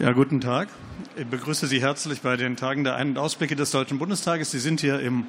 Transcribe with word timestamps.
Ja, 0.00 0.12
guten 0.12 0.40
Tag. 0.40 0.68
Ich 1.14 1.26
begrüße 1.26 1.66
Sie 1.66 1.82
herzlich 1.82 2.22
bei 2.22 2.38
den 2.38 2.56
Tagen 2.56 2.84
der 2.84 2.96
Ein- 2.96 3.10
und 3.10 3.18
Ausblicke 3.18 3.54
des 3.54 3.70
Deutschen 3.70 3.98
Bundestages. 3.98 4.50
Sie 4.50 4.58
sind 4.58 4.80
hier 4.80 4.98
im 4.98 5.26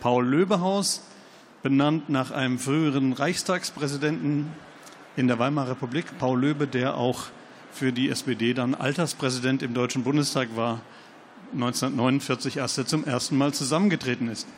Paul-Löbe-Haus, 0.00 1.02
benannt 1.62 2.08
nach 2.08 2.30
einem 2.30 2.58
früheren 2.58 3.12
Reichstagspräsidenten 3.12 4.50
in 5.14 5.28
der 5.28 5.38
Weimarer 5.38 5.72
Republik, 5.72 6.06
Paul 6.18 6.40
Löbe, 6.40 6.66
der 6.66 6.96
auch 6.96 7.24
für 7.70 7.92
die 7.92 8.08
SPD 8.08 8.54
dann 8.54 8.74
Alterspräsident 8.74 9.62
im 9.62 9.74
Deutschen 9.74 10.04
Bundestag 10.04 10.56
war, 10.56 10.80
1949, 11.52 12.62
als 12.62 12.78
er 12.78 12.86
zum 12.86 13.04
ersten 13.04 13.36
Mal 13.36 13.52
zusammengetreten 13.52 14.28
ist. 14.28 14.48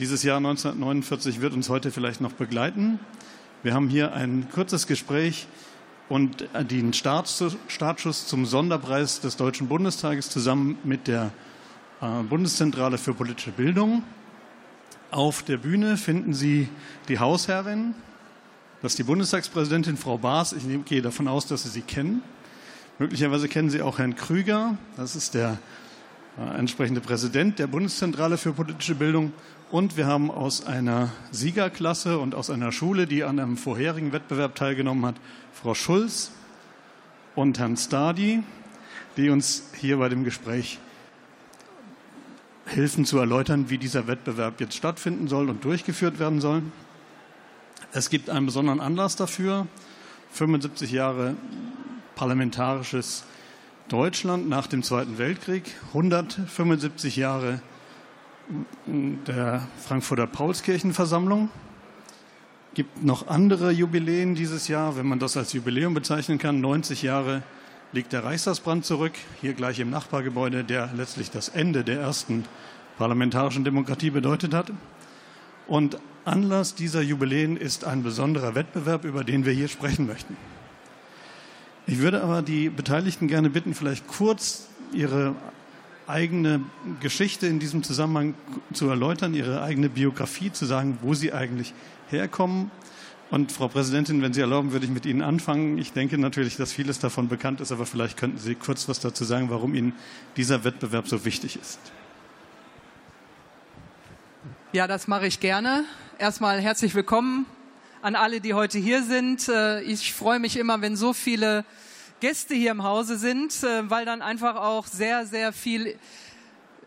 Dieses 0.00 0.24
Jahr 0.24 0.38
1949 0.38 1.40
wird 1.40 1.54
uns 1.54 1.68
heute 1.68 1.92
vielleicht 1.92 2.20
noch 2.20 2.32
begleiten. 2.32 2.98
Wir 3.62 3.74
haben 3.74 3.88
hier 3.88 4.12
ein 4.12 4.48
kurzes 4.52 4.88
Gespräch 4.88 5.46
und 6.14 6.48
den 6.70 6.92
Startschuss 6.92 8.28
zum 8.28 8.46
Sonderpreis 8.46 9.18
des 9.18 9.36
Deutschen 9.36 9.66
Bundestages 9.66 10.30
zusammen 10.30 10.78
mit 10.84 11.08
der 11.08 11.32
äh, 12.00 12.22
Bundeszentrale 12.22 12.98
für 12.98 13.14
politische 13.14 13.50
Bildung. 13.50 14.04
Auf 15.10 15.42
der 15.42 15.56
Bühne 15.56 15.96
finden 15.96 16.32
Sie 16.32 16.68
die 17.08 17.18
Hausherrin, 17.18 17.96
das 18.80 18.92
ist 18.92 19.00
die 19.00 19.02
Bundestagspräsidentin 19.02 19.96
Frau 19.96 20.16
Baas. 20.16 20.52
Ich 20.52 20.62
gehe 20.84 21.02
davon 21.02 21.26
aus, 21.26 21.46
dass 21.48 21.64
Sie 21.64 21.70
sie 21.70 21.80
kennen. 21.80 22.22
Möglicherweise 23.00 23.48
kennen 23.48 23.70
Sie 23.70 23.82
auch 23.82 23.98
Herrn 23.98 24.14
Krüger, 24.14 24.78
das 24.96 25.16
ist 25.16 25.34
der 25.34 25.58
entsprechende 26.36 27.00
Präsident 27.00 27.58
der 27.58 27.66
Bundeszentrale 27.66 28.38
für 28.38 28.52
politische 28.52 28.94
Bildung. 28.94 29.32
Und 29.70 29.96
wir 29.96 30.06
haben 30.06 30.30
aus 30.30 30.66
einer 30.66 31.10
Siegerklasse 31.30 32.18
und 32.18 32.34
aus 32.34 32.50
einer 32.50 32.72
Schule, 32.72 33.06
die 33.06 33.24
an 33.24 33.38
einem 33.38 33.56
vorherigen 33.56 34.12
Wettbewerb 34.12 34.54
teilgenommen 34.54 35.06
hat, 35.06 35.16
Frau 35.52 35.74
Schulz 35.74 36.32
und 37.34 37.58
Herrn 37.58 37.76
Stadi, 37.76 38.42
die 39.16 39.30
uns 39.30 39.70
hier 39.80 39.98
bei 39.98 40.08
dem 40.08 40.24
Gespräch 40.24 40.78
helfen 42.66 43.04
zu 43.04 43.18
erläutern, 43.18 43.70
wie 43.70 43.78
dieser 43.78 44.06
Wettbewerb 44.06 44.60
jetzt 44.60 44.74
stattfinden 44.74 45.28
soll 45.28 45.50
und 45.50 45.64
durchgeführt 45.64 46.18
werden 46.18 46.40
soll. 46.40 46.62
Es 47.92 48.10
gibt 48.10 48.30
einen 48.30 48.46
besonderen 48.46 48.80
Anlass 48.80 49.16
dafür. 49.16 49.66
75 50.32 50.90
Jahre 50.90 51.36
parlamentarisches 52.16 53.24
Deutschland 53.88 54.48
nach 54.48 54.66
dem 54.66 54.82
Zweiten 54.82 55.18
Weltkrieg, 55.18 55.64
175 55.88 57.16
Jahre 57.16 57.60
der 58.86 59.68
Frankfurter 59.78 60.26
Paulskirchenversammlung. 60.26 61.50
Gibt 62.72 63.04
noch 63.04 63.28
andere 63.28 63.70
Jubiläen 63.70 64.34
dieses 64.34 64.68
Jahr, 64.68 64.96
wenn 64.96 65.06
man 65.06 65.18
das 65.18 65.36
als 65.36 65.52
Jubiläum 65.52 65.92
bezeichnen 65.92 66.38
kann. 66.38 66.62
90 66.62 67.02
Jahre 67.02 67.42
liegt 67.92 68.14
der 68.14 68.24
Reichstagsbrand 68.24 68.86
zurück, 68.86 69.12
hier 69.42 69.52
gleich 69.52 69.78
im 69.80 69.90
Nachbargebäude, 69.90 70.64
der 70.64 70.90
letztlich 70.96 71.30
das 71.30 71.50
Ende 71.50 71.84
der 71.84 72.00
ersten 72.00 72.46
parlamentarischen 72.96 73.64
Demokratie 73.64 74.10
bedeutet 74.10 74.54
hat. 74.54 74.72
Und 75.66 75.98
Anlass 76.24 76.74
dieser 76.74 77.02
Jubiläen 77.02 77.58
ist 77.58 77.84
ein 77.84 78.02
besonderer 78.02 78.54
Wettbewerb, 78.54 79.04
über 79.04 79.24
den 79.24 79.44
wir 79.44 79.52
hier 79.52 79.68
sprechen 79.68 80.06
möchten. 80.06 80.36
Ich 81.86 81.98
würde 81.98 82.22
aber 82.22 82.40
die 82.40 82.70
Beteiligten 82.70 83.28
gerne 83.28 83.50
bitten, 83.50 83.74
vielleicht 83.74 84.06
kurz 84.06 84.68
ihre 84.92 85.34
eigene 86.06 86.60
Geschichte 87.00 87.46
in 87.46 87.58
diesem 87.58 87.82
Zusammenhang 87.82 88.34
zu 88.72 88.88
erläutern, 88.88 89.34
ihre 89.34 89.62
eigene 89.62 89.88
Biografie 89.88 90.50
zu 90.50 90.64
sagen, 90.64 90.98
wo 91.02 91.14
sie 91.14 91.32
eigentlich 91.32 91.74
herkommen. 92.08 92.70
Und 93.30 93.52
Frau 93.52 93.68
Präsidentin, 93.68 94.22
wenn 94.22 94.32
Sie 94.32 94.40
erlauben, 94.40 94.72
würde 94.72 94.84
ich 94.84 94.92
mit 94.92 95.06
Ihnen 95.06 95.22
anfangen. 95.22 95.78
Ich 95.78 95.92
denke 95.92 96.18
natürlich, 96.18 96.56
dass 96.56 96.72
vieles 96.72 97.00
davon 97.00 97.28
bekannt 97.28 97.60
ist, 97.60 97.72
aber 97.72 97.86
vielleicht 97.86 98.16
könnten 98.16 98.38
Sie 98.38 98.54
kurz 98.54 98.88
was 98.88 99.00
dazu 99.00 99.24
sagen, 99.24 99.50
warum 99.50 99.74
Ihnen 99.74 99.94
dieser 100.36 100.62
Wettbewerb 100.62 101.08
so 101.08 101.24
wichtig 101.24 101.58
ist. 101.60 101.80
Ja, 104.72 104.86
das 104.86 105.08
mache 105.08 105.26
ich 105.26 105.40
gerne. 105.40 105.84
Erstmal 106.18 106.60
herzlich 106.60 106.94
willkommen 106.94 107.46
an 108.04 108.16
alle, 108.16 108.42
die 108.42 108.52
heute 108.52 108.78
hier 108.78 109.02
sind. 109.02 109.48
Äh, 109.48 109.80
ich 109.80 110.12
freue 110.12 110.38
mich 110.38 110.58
immer, 110.58 110.82
wenn 110.82 110.94
so 110.94 111.14
viele 111.14 111.64
Gäste 112.20 112.54
hier 112.54 112.70
im 112.70 112.82
Hause 112.82 113.16
sind, 113.16 113.62
äh, 113.62 113.88
weil 113.88 114.04
dann 114.04 114.20
einfach 114.20 114.56
auch 114.56 114.86
sehr, 114.86 115.24
sehr 115.24 115.54
viel 115.54 115.96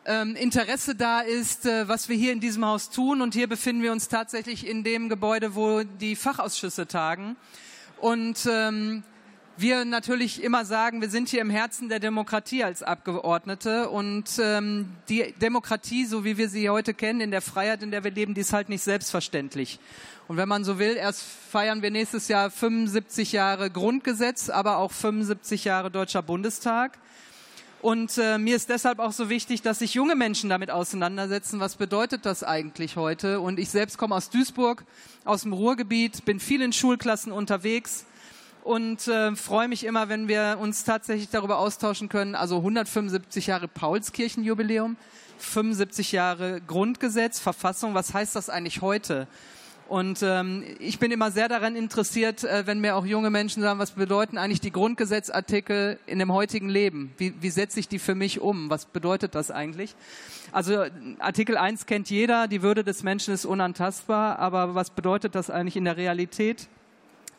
ähm, 0.06 0.36
Interesse 0.36 0.94
da 0.94 1.22
ist, 1.22 1.66
äh, 1.66 1.88
was 1.88 2.08
wir 2.08 2.16
hier 2.16 2.34
in 2.34 2.40
diesem 2.40 2.64
Haus 2.64 2.92
tun. 2.92 3.24
Und 3.24 3.34
hier 3.34 3.48
befinden 3.48 3.82
wir 3.82 3.94
uns 3.94 4.10
tatsächlich 4.10 4.68
in 4.68 4.84
dem 4.84 5.10
Gebäude, 5.10 5.56
wo 5.56 5.82
die 5.82 6.16
Fachausschüsse 6.16 6.86
tagen. 6.86 7.36
Und 8.00 8.48
ähm, 8.48 9.02
wir 9.60 9.86
natürlich 9.86 10.44
immer 10.44 10.66
sagen, 10.66 11.02
wir 11.02 11.10
sind 11.10 11.30
hier 11.30 11.42
im 11.42 11.50
Herzen 11.50 11.90
der 11.90 12.00
Demokratie 12.00 12.64
als 12.64 12.84
Abgeordnete 12.84 13.90
und 13.90 14.26
ähm, 14.40 14.90
die 15.10 15.34
Demokratie, 15.42 16.06
so 16.06 16.24
wie 16.24 16.38
wir 16.38 16.48
sie 16.48 16.70
heute 16.70 16.94
kennen, 16.94 17.22
in 17.22 17.32
der 17.32 17.42
Freiheit, 17.42 17.82
in 17.82 17.90
der 17.90 18.04
wir 18.04 18.12
leben, 18.12 18.36
die 18.36 18.42
ist 18.42 18.54
halt 18.54 18.70
nicht 18.70 18.84
selbstverständlich. 18.84 19.80
Und 20.28 20.36
wenn 20.36 20.50
man 20.50 20.66
so 20.66 20.78
will, 20.78 20.98
erst 20.98 21.22
feiern 21.22 21.82
wir 21.82 21.90
nächstes 21.90 22.28
Jahr 22.28 22.52
75 22.52 23.32
Jahre 23.32 23.72
Grundgesetz, 23.72 24.50
aber 24.50 24.78
auch 24.78 24.92
75 24.92 25.64
Jahre 25.64 25.90
Deutscher 25.90 26.22
Bundestag. 26.22 26.98
Und 27.82 28.18
äh, 28.18 28.38
mir 28.38 28.58
ist 28.58 28.68
deshalb 28.70 29.00
auch 29.00 29.14
so 29.14 29.30
wichtig, 29.30 29.62
dass 29.62 29.80
sich 29.80 29.94
junge 29.94 30.16
Menschen 30.16 30.50
damit 30.50 30.70
auseinandersetzen. 30.70 31.62
Was 31.62 31.76
bedeutet 31.76 32.26
das 32.26 32.44
eigentlich 32.44 32.98
heute? 32.98 33.40
Und 33.40 33.58
ich 33.58 33.70
selbst 33.70 33.98
komme 33.98 34.16
aus 34.16 34.30
Duisburg, 34.30 34.84
aus 35.24 35.44
dem 35.44 35.54
Ruhrgebiet, 35.54 36.26
bin 36.26 36.42
viel 36.42 36.62
in 36.62 36.74
Schulklassen 36.74 37.32
unterwegs 37.32 38.06
und 38.66 39.08
äh, 39.08 39.34
freue 39.34 39.70
mich 39.70 39.86
immer, 39.86 40.10
wenn 40.10 40.28
wir 40.28 40.58
uns 40.60 40.84
tatsächlich 40.84 41.30
darüber 41.30 41.60
austauschen 41.60 42.10
können. 42.10 42.36
Also 42.36 42.58
175 42.58 43.48
Jahre 43.48 43.70
Paulskirchenjubiläum, 43.70 44.98
75 45.38 46.12
Jahre 46.12 46.60
Grundgesetz, 46.60 47.40
Verfassung. 47.40 47.94
Was 47.94 48.14
heißt 48.14 48.36
das 48.36 48.50
eigentlich 48.50 48.82
heute? 48.82 49.28
Und 49.88 50.22
ähm, 50.22 50.64
ich 50.80 51.00
bin 51.00 51.12
immer 51.12 51.32
sehr 51.32 51.48
daran 51.48 51.76
interessiert, 51.76 52.44
äh, 52.44 52.68
wenn 52.68 52.80
mir 52.80 52.96
auch 52.96 53.06
junge 53.06 53.30
Menschen 53.30 53.62
sagen, 53.62 53.80
was 53.80 53.92
bedeuten 53.92 54.38
eigentlich 54.38 54.60
die 54.60 54.72
Grundgesetzartikel 54.72 55.98
in 56.06 56.20
dem 56.20 56.34
heutigen 56.34 56.68
Leben? 56.68 57.14
Wie, 57.18 57.34
wie 57.42 57.50
setze 57.50 57.80
ich 57.80 57.88
die 57.88 58.00
für 58.00 58.16
mich 58.16 58.42
um? 58.42 58.70
Was 58.70 58.86
bedeutet 58.86 59.34
das 59.34 59.50
eigentlich? 59.50 59.96
Also 60.52 60.86
Artikel 61.20 61.58
1 61.58 61.86
kennt 61.86 62.10
jeder, 62.10 62.48
die 62.48 62.62
Würde 62.62 62.84
des 62.84 63.04
Menschen 63.04 63.34
ist 63.34 63.46
unantastbar, 63.46 64.40
aber 64.40 64.76
was 64.76 64.90
bedeutet 64.90 65.36
das 65.36 65.50
eigentlich 65.50 65.78
in 65.78 65.86
der 65.86 65.96
Realität? 65.96 66.68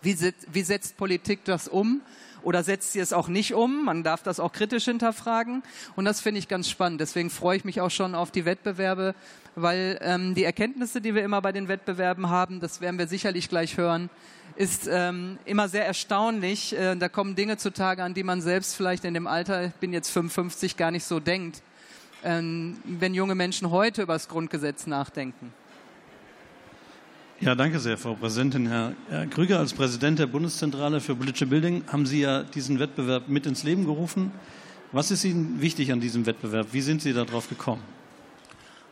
Wie, 0.00 0.16
wie 0.52 0.62
setzt 0.62 0.96
Politik 0.96 1.44
das 1.44 1.68
um? 1.68 2.00
Oder 2.42 2.62
setzt 2.62 2.92
sie 2.92 3.00
es 3.00 3.12
auch 3.12 3.28
nicht 3.28 3.54
um? 3.54 3.84
Man 3.84 4.02
darf 4.02 4.22
das 4.22 4.40
auch 4.40 4.52
kritisch 4.52 4.84
hinterfragen. 4.84 5.62
Und 5.96 6.04
das 6.04 6.20
finde 6.20 6.38
ich 6.38 6.48
ganz 6.48 6.68
spannend. 6.68 7.00
Deswegen 7.00 7.30
freue 7.30 7.56
ich 7.56 7.64
mich 7.64 7.80
auch 7.80 7.90
schon 7.90 8.14
auf 8.14 8.30
die 8.30 8.44
Wettbewerbe, 8.44 9.14
weil 9.54 9.98
ähm, 10.02 10.34
die 10.34 10.44
Erkenntnisse, 10.44 11.00
die 11.00 11.14
wir 11.14 11.22
immer 11.24 11.42
bei 11.42 11.52
den 11.52 11.68
Wettbewerben 11.68 12.30
haben, 12.30 12.60
das 12.60 12.80
werden 12.80 12.98
wir 12.98 13.08
sicherlich 13.08 13.48
gleich 13.48 13.76
hören, 13.76 14.10
ist 14.56 14.88
ähm, 14.90 15.38
immer 15.44 15.68
sehr 15.68 15.86
erstaunlich. 15.86 16.76
Äh, 16.76 16.96
da 16.96 17.08
kommen 17.08 17.36
Dinge 17.36 17.56
zutage, 17.56 18.02
an 18.02 18.14
die 18.14 18.24
man 18.24 18.40
selbst 18.40 18.74
vielleicht 18.74 19.04
in 19.04 19.14
dem 19.14 19.26
Alter, 19.26 19.66
ich 19.66 19.74
bin 19.74 19.92
jetzt 19.92 20.10
55, 20.10 20.76
gar 20.76 20.90
nicht 20.90 21.04
so 21.04 21.20
denkt. 21.20 21.62
Ähm, 22.24 22.78
wenn 22.84 23.14
junge 23.14 23.36
Menschen 23.36 23.70
heute 23.70 24.02
über 24.02 24.14
das 24.14 24.28
Grundgesetz 24.28 24.86
nachdenken. 24.86 25.52
Ja, 27.40 27.54
danke 27.54 27.78
sehr, 27.78 27.96
Frau 27.96 28.14
Präsidentin. 28.14 28.66
Herr, 28.66 28.94
Krüger, 29.30 29.60
als 29.60 29.72
Präsident 29.72 30.18
der 30.18 30.26
Bundeszentrale 30.26 31.00
für 31.00 31.14
politische 31.14 31.46
Bildung 31.46 31.84
haben 31.86 32.04
Sie 32.04 32.20
ja 32.20 32.42
diesen 32.42 32.80
Wettbewerb 32.80 33.28
mit 33.28 33.46
ins 33.46 33.62
Leben 33.62 33.84
gerufen. 33.84 34.32
Was 34.90 35.12
ist 35.12 35.22
Ihnen 35.24 35.60
wichtig 35.60 35.92
an 35.92 36.00
diesem 36.00 36.26
Wettbewerb? 36.26 36.66
Wie 36.72 36.80
sind 36.80 37.00
Sie 37.00 37.12
darauf 37.12 37.48
gekommen? 37.48 37.82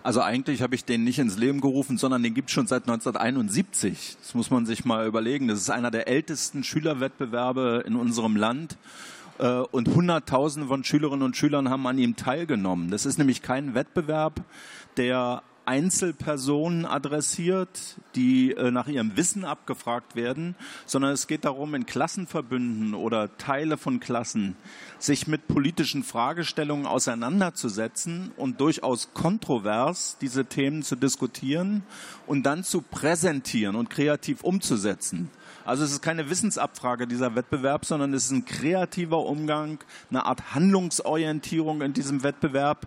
Also 0.05 0.21
eigentlich 0.21 0.63
habe 0.63 0.77
ich 0.77 0.85
den 0.85 1.03
nicht 1.03 1.19
ins 1.19 1.37
Leben 1.37 1.61
gerufen, 1.61 1.99
sondern 1.99 2.23
den 2.23 2.35
gibt 2.35 2.49
es 2.49 2.55
schon 2.55 2.69
seit 2.69 2.85
1971. 2.85 4.17
Das 4.23 4.35
muss 4.35 4.49
man 4.53 4.65
sich 4.65 4.85
mal 4.85 5.09
überlegen. 5.09 5.49
Das 5.49 5.59
ist 5.59 5.71
einer 5.71 5.91
der 5.91 6.07
ältesten 6.07 6.63
Schülerwettbewerbe 6.63 7.83
in 7.85 7.97
unserem 7.97 8.37
Land. 8.37 8.79
Äh, 9.39 9.49
und 9.49 9.89
Hunderttausende 9.89 10.69
von 10.69 10.85
Schülerinnen 10.85 11.25
und 11.25 11.37
Schülern 11.37 11.69
haben 11.69 11.85
an 11.89 11.99
ihm 11.99 12.15
teilgenommen. 12.15 12.93
Das 12.93 13.07
ist 13.07 13.19
nämlich 13.19 13.43
kein 13.43 13.75
Wettbewerb, 13.75 14.45
der 14.97 15.43
Einzelpersonen 15.67 16.87
adressiert, 16.87 17.97
die 18.15 18.53
äh, 18.53 18.71
nach 18.71 18.89
ihrem 18.89 19.17
Wissen 19.17 19.45
abgefragt 19.45 20.17
werden, 20.17 20.55
sondern 20.87 21.13
es 21.13 21.27
geht 21.27 21.45
darum, 21.45 21.75
in 21.75 21.87
Klassenverbünden 21.87 22.95
oder 22.95 23.37
Teile 23.37 23.77
von 23.77 24.01
Klassen 24.01 24.57
sich 24.99 25.27
mit 25.27 25.49
politischen 25.49 26.03
Fragestellungen 26.03 26.87
auseinanderzusetzen 26.87 28.33
und 28.37 28.61
durchaus 28.61 29.13
kontrovers 29.13 30.17
diese 30.21 30.47
Themen 30.47 30.83
zu 30.83 30.97
diskutieren 30.97 31.83
und 32.27 32.45
dann 32.45 32.65
zu 32.65 32.81
präsentieren 32.81 33.77
und 33.77 33.91
kreativ 33.91 34.43
umzusetzen. 34.43 35.31
Also 35.67 35.83
es 35.83 35.91
ist 35.91 36.01
keine 36.01 36.31
Wissensabfrage 36.31 37.09
dieser 37.09 37.35
Wettbewerb, 37.35 37.85
sondern 37.85 38.15
es 38.15 38.27
ist 38.27 38.31
ein 38.31 38.45
kreativer 38.45 39.27
Umgang, 39.27 39.81
eine 40.11 40.25
Art 40.25 40.55
Handlungsorientierung 40.55 41.83
in 41.83 41.93
diesem 41.93 42.23
Wettbewerb, 42.23 42.87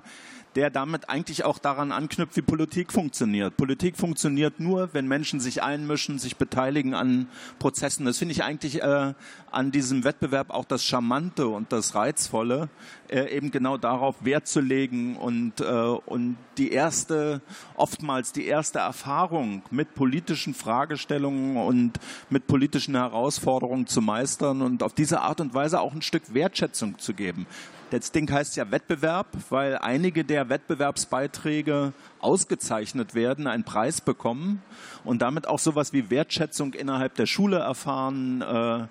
der 0.56 0.69
damit 0.69 1.10
eigentlich 1.10 1.46
auch 1.46 1.60
daran 1.60 1.92
anknüpft, 1.92 2.36
wie 2.36 2.42
Politik 2.42 2.92
funktioniert. 2.92 3.56
Politik 3.57 3.98
funktioniert 3.98 4.60
nur, 4.60 4.90
wenn 4.94 5.07
Menschen 5.07 5.40
sich 5.40 5.62
einmischen, 5.62 6.18
sich 6.18 6.38
beteiligen 6.38 6.94
an 6.94 7.28
Prozessen. 7.60 8.06
Das 8.06 8.18
finde 8.18 8.34
ich 8.34 8.44
eigentlich 8.44 8.81
äh, 8.81 9.13
an 9.51 9.72
diesem 9.72 10.04
Wettbewerb 10.04 10.50
auch 10.50 10.66
das 10.66 10.84
Charmante 10.84 11.48
und 11.48 11.72
das 11.72 11.96
Reizvolle, 11.96 12.69
äh, 13.10 13.36
eben 13.36 13.51
genau 13.51 13.78
darauf 13.78 14.24
Wert 14.25 14.48
zu 14.48 14.60
legen 14.60 15.18
und, 15.18 15.62
äh, 15.62 15.63
und 15.63 16.38
die 16.57 16.72
erste, 16.72 17.42
oftmals 17.75 18.31
die 18.31 18.45
erste 18.45 18.80
Erfahrung 18.80 19.63
mit 19.72 19.94
politischen 19.94 20.54
Fragestellungen 20.54 21.57
und 21.57 22.00
mit 22.30 22.48
politischen 22.48 22.95
Herausforderungen 22.95 23.88
zu 23.88 24.02
meistern 24.02 24.62
und 24.62 24.84
auf 24.84 24.94
diese 24.94 25.22
Art 25.22 25.42
und 25.42 25.54
Weise 25.54 25.80
auch 25.80 25.94
ein 25.94 26.02
Stück 26.02 26.34
Wertschätzung 26.34 26.98
zu 26.98 27.13
geben. 27.13 27.45
Das 27.91 28.12
Ding 28.12 28.31
heißt 28.31 28.56
ja 28.56 28.69
Wettbewerb, 28.69 29.27
weil 29.50 29.77
einige 29.77 30.24
der 30.24 30.50
Wettbewerbsbeiträge 30.50 31.91
ausgezeichnet 32.21 33.16
werden, 33.16 33.48
einen 33.48 33.63
Preis 33.63 34.01
bekommen 34.01 34.62
und 35.04 35.21
damit 35.21 35.48
auch 35.48 35.60
sowas 35.60 35.94
wie 35.94 36.10
Wertschätzung 36.10 36.74
innerhalb 36.74 37.16
der 37.16 37.25
Schule 37.25 37.57
erfahren, 37.57 38.42
äh, 38.42 38.88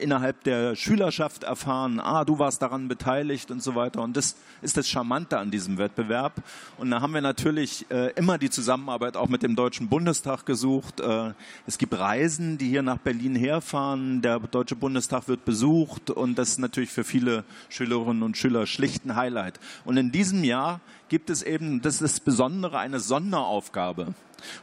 innerhalb 0.00 0.44
der 0.44 0.76
Schülerschaft 0.76 1.42
erfahren, 1.42 1.98
ah, 2.00 2.24
du 2.24 2.38
warst 2.38 2.62
daran 2.62 2.86
beteiligt 2.88 3.50
und 3.50 3.62
so 3.62 3.74
weiter. 3.74 4.02
Und 4.02 4.16
das 4.16 4.36
ist 4.62 4.76
das 4.76 4.88
Charmante 4.88 5.38
an 5.38 5.50
diesem 5.50 5.78
Wettbewerb. 5.78 6.34
Und 6.78 6.90
da 6.90 7.00
haben 7.00 7.12
wir 7.12 7.20
natürlich 7.20 7.90
äh, 7.90 8.12
immer 8.12 8.38
die 8.38 8.50
Zusammenarbeit 8.50 9.16
auch 9.16 9.28
mit 9.28 9.42
dem 9.42 9.56
Deutschen 9.56 9.88
Bundestag 9.88 10.46
gesucht. 10.46 11.00
Äh, 11.00 11.32
es 11.66 11.78
gibt 11.78 11.98
Reisen, 11.98 12.56
die 12.56 12.68
hier 12.68 12.82
nach 12.82 12.98
Berlin 12.98 13.34
herfahren. 13.34 14.22
Der 14.22 14.38
Deutsche 14.38 14.76
Bundestag 14.76 15.28
wird 15.28 15.44
besucht 15.44 16.10
und 16.10 16.38
das 16.38 16.50
ist 16.50 16.58
natürlich 16.58 16.90
für 16.90 17.04
viele 17.04 17.44
Schülerinnen 17.68 18.22
und 18.22 18.36
Schüler 18.36 18.66
schlicht 18.66 19.04
ein 19.04 19.16
Highlight. 19.16 19.58
Und 19.84 19.96
in 19.96 20.12
diesem 20.12 20.44
Jahr 20.44 20.80
gibt 21.14 21.30
es 21.30 21.44
eben, 21.44 21.80
das 21.80 21.94
ist 21.94 22.02
das 22.02 22.18
Besondere, 22.18 22.80
eine 22.80 22.98
Sonderaufgabe. 22.98 24.14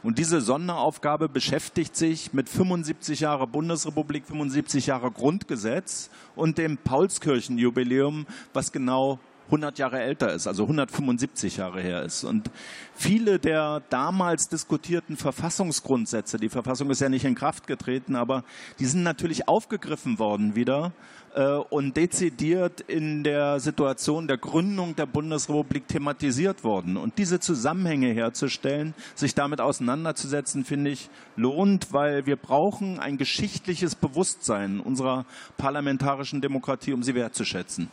Und 0.02 0.18
diese 0.18 0.42
Sonderaufgabe 0.42 1.30
beschäftigt 1.30 1.96
sich 1.96 2.34
mit 2.34 2.46
75 2.50 3.20
Jahre 3.20 3.46
Bundesrepublik, 3.46 4.26
75 4.26 4.88
Jahre 4.88 5.10
Grundgesetz 5.10 6.10
und 6.36 6.58
dem 6.58 6.76
Paulskirchenjubiläum, 6.76 8.26
was 8.52 8.70
genau 8.70 9.18
100 9.46 9.78
Jahre 9.78 10.00
älter 10.00 10.32
ist, 10.32 10.46
also 10.46 10.64
175 10.64 11.58
Jahre 11.58 11.80
her 11.80 12.02
ist. 12.02 12.24
Und 12.24 12.50
viele 12.94 13.38
der 13.38 13.82
damals 13.90 14.48
diskutierten 14.48 15.16
Verfassungsgrundsätze, 15.16 16.38
die 16.38 16.48
Verfassung 16.48 16.90
ist 16.90 17.00
ja 17.00 17.08
nicht 17.08 17.24
in 17.24 17.34
Kraft 17.34 17.66
getreten, 17.66 18.16
aber 18.16 18.44
die 18.78 18.86
sind 18.86 19.02
natürlich 19.02 19.48
aufgegriffen 19.48 20.18
worden 20.18 20.54
wieder 20.54 20.92
äh, 21.34 21.54
und 21.54 21.96
dezidiert 21.96 22.80
in 22.82 23.24
der 23.24 23.60
Situation 23.60 24.28
der 24.28 24.38
Gründung 24.38 24.96
der 24.96 25.06
Bundesrepublik 25.06 25.88
thematisiert 25.88 26.64
worden. 26.64 26.96
Und 26.96 27.18
diese 27.18 27.40
Zusammenhänge 27.40 28.12
herzustellen, 28.12 28.94
sich 29.14 29.34
damit 29.34 29.60
auseinanderzusetzen, 29.60 30.64
finde 30.64 30.90
ich 30.90 31.10
lohnt, 31.36 31.92
weil 31.92 32.26
wir 32.26 32.36
brauchen 32.36 32.98
ein 32.98 33.18
geschichtliches 33.18 33.94
Bewusstsein 33.94 34.80
unserer 34.80 35.24
parlamentarischen 35.56 36.40
Demokratie, 36.40 36.92
um 36.92 37.02
sie 37.02 37.14
wertzuschätzen. 37.14 37.88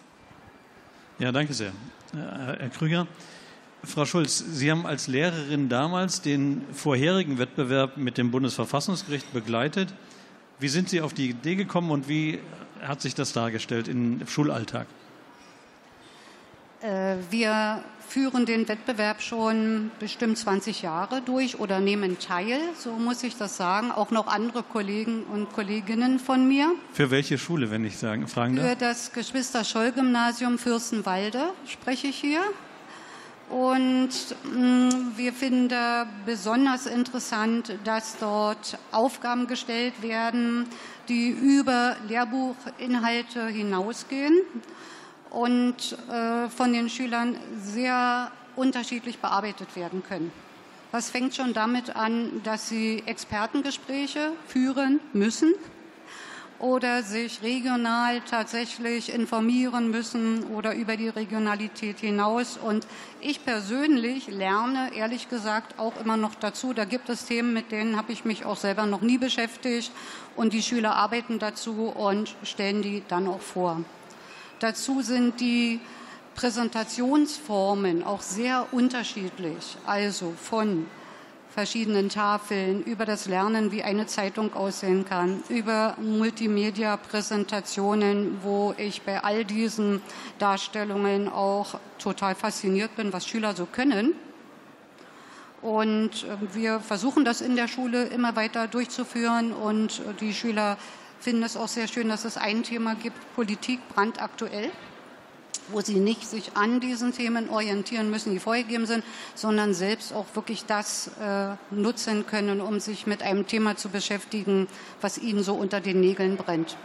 Ja, 1.19 1.33
danke 1.33 1.53
sehr. 1.53 1.73
Herr 2.13 2.69
Krüger. 2.69 3.05
Frau 3.83 4.05
Schulz, 4.05 4.37
Sie 4.37 4.71
haben 4.71 4.85
als 4.85 5.07
Lehrerin 5.07 5.67
damals 5.67 6.21
den 6.21 6.61
vorherigen 6.71 7.37
Wettbewerb 7.37 7.97
mit 7.97 8.17
dem 8.17 8.31
Bundesverfassungsgericht 8.31 9.33
begleitet. 9.33 9.93
Wie 10.59 10.69
sind 10.69 10.87
Sie 10.87 11.01
auf 11.01 11.13
die 11.13 11.29
Idee 11.29 11.55
gekommen 11.55 11.91
und 11.91 12.07
wie 12.07 12.39
hat 12.81 13.01
sich 13.01 13.15
das 13.15 13.33
dargestellt 13.33 13.89
im 13.89 14.25
Schulalltag? 14.27 14.87
Äh, 16.81 17.15
wir 17.29 17.83
führen 18.09 18.45
den 18.45 18.67
Wettbewerb 18.67 19.21
schon 19.21 19.91
bestimmt 19.99 20.37
20 20.37 20.81
Jahre 20.81 21.21
durch 21.21 21.59
oder 21.59 21.79
nehmen 21.79 22.17
teil, 22.19 22.59
so 22.77 22.91
muss 22.93 23.23
ich 23.23 23.37
das 23.37 23.57
sagen. 23.57 23.91
Auch 23.91 24.11
noch 24.11 24.27
andere 24.27 24.63
Kollegen 24.63 25.23
und 25.23 25.53
Kolleginnen 25.53 26.19
von 26.19 26.47
mir. 26.47 26.71
Für 26.91 27.11
welche 27.11 27.37
Schule, 27.37 27.69
wenn 27.71 27.85
ich 27.85 27.97
sagen, 27.97 28.27
fragen 28.27 28.55
darf? 28.55 28.69
Für 28.69 28.75
das 28.75 29.11
Geschwister-Scholl-Gymnasium 29.13 30.57
Fürstenwalde 30.57 31.53
spreche 31.65 32.07
ich 32.07 32.17
hier. 32.17 32.41
Und 33.49 34.09
mh, 34.43 34.59
mm, 34.59 35.13
wir 35.15 35.33
finden 35.33 36.07
besonders 36.25 36.85
interessant, 36.85 37.73
dass 37.83 38.17
dort 38.19 38.77
Aufgaben 38.91 39.47
gestellt 39.47 40.01
werden, 40.01 40.67
die 41.07 41.29
über 41.29 41.95
Lehrbuchinhalte 42.07 43.47
hinausgehen 43.47 44.33
und 45.29 45.97
äh, 46.11 46.49
von 46.49 46.73
den 46.73 46.89
Schülern 46.89 47.35
sehr 47.61 48.31
unterschiedlich 48.55 49.19
bearbeitet 49.19 49.75
werden 49.75 50.03
können. 50.03 50.31
Das 50.91 51.11
fängt 51.11 51.35
schon 51.35 51.53
damit 51.53 51.95
an, 51.95 52.41
dass 52.43 52.67
sie 52.67 53.03
Expertengespräche 53.05 54.31
führen 54.47 54.99
müssen 55.13 55.53
oder 56.59 57.03
sich 57.03 57.41
regional 57.41 58.21
tatsächlich 58.21 59.13
informieren 59.13 59.91
müssen 59.91 60.43
oder 60.45 60.73
über 60.75 60.97
die 60.97 61.07
Regionalität 61.09 61.99
hinaus. 61.99 62.57
Und 62.57 62.85
ich 63.21 63.45
persönlich 63.45 64.27
lerne 64.27 64.93
ehrlich 64.93 65.29
gesagt 65.29 65.79
auch 65.79 65.93
immer 66.01 66.17
noch 66.17 66.35
dazu. 66.35 66.73
Da 66.73 66.85
gibt 66.85 67.07
es 67.09 67.25
Themen, 67.25 67.53
mit 67.53 67.71
denen 67.71 67.95
habe 67.95 68.11
ich 68.11 68.25
mich 68.25 68.45
auch 68.45 68.57
selber 68.57 68.85
noch 68.85 69.01
nie 69.01 69.17
beschäftigt. 69.17 69.91
Und 70.35 70.53
die 70.53 70.63
Schüler 70.63 70.95
arbeiten 70.95 71.39
dazu 71.39 71.93
und 71.95 72.35
stellen 72.43 72.81
die 72.81 73.03
dann 73.07 73.27
auch 73.27 73.41
vor. 73.41 73.81
Dazu 74.59 75.01
sind 75.01 75.39
die 75.39 75.79
Präsentationsformen 76.35 78.03
auch 78.03 78.21
sehr 78.21 78.67
unterschiedlich. 78.71 79.77
Also 79.85 80.33
von 80.41 80.85
verschiedenen 81.49 82.09
Tafeln, 82.09 82.83
über 82.83 83.05
das 83.05 83.25
Lernen, 83.25 83.71
wie 83.71 83.83
eine 83.83 84.07
Zeitung 84.07 84.53
aussehen 84.53 85.05
kann, 85.05 85.41
über 85.49 85.95
Multimedia-Präsentationen, 85.99 88.39
wo 88.43 88.73
ich 88.77 89.01
bei 89.01 89.23
all 89.23 89.45
diesen 89.45 90.03
Darstellungen 90.37 91.27
auch 91.27 91.79
total 91.97 92.35
fasziniert 92.35 92.95
bin, 92.95 93.11
was 93.13 93.25
Schüler 93.27 93.55
so 93.55 93.65
können. 93.65 94.13
Und 95.61 96.23
äh, 96.23 96.37
wir 96.53 96.79
versuchen 96.79 97.25
das 97.25 97.41
in 97.41 97.57
der 97.57 97.67
Schule 97.67 98.05
immer 98.05 98.35
weiter 98.35 98.67
durchzuführen 98.67 99.51
und 99.51 99.99
äh, 99.99 100.13
die 100.19 100.33
Schüler 100.33 100.77
finden 101.19 101.43
es 101.43 101.57
auch 101.57 101.67
sehr 101.67 101.87
schön, 101.87 102.09
dass 102.09 102.25
es 102.25 102.37
ein 102.37 102.63
Thema 102.63 102.95
gibt, 102.95 103.17
Politik 103.35 103.79
brandaktuell, 103.93 104.71
wo 105.71 105.81
sie 105.81 105.99
nicht 105.99 106.25
sich 106.25 106.55
an 106.55 106.79
diesen 106.79 107.13
Themen 107.13 107.49
orientieren 107.49 108.09
müssen, 108.09 108.33
die 108.33 108.39
vorgegeben 108.39 108.85
sind, 108.85 109.03
sondern 109.35 109.73
selbst 109.73 110.13
auch 110.13 110.25
wirklich 110.33 110.65
das 110.65 111.11
äh, 111.21 111.55
nutzen 111.71 112.25
können, 112.25 112.61
um 112.61 112.79
sich 112.79 113.05
mit 113.05 113.21
einem 113.21 113.45
Thema 113.47 113.75
zu 113.75 113.89
beschäftigen, 113.89 114.67
was 115.01 115.17
ihnen 115.17 115.43
so 115.43 115.53
unter 115.53 115.81
den 115.81 115.99
Nägeln 115.99 116.37
brennt. 116.37 116.75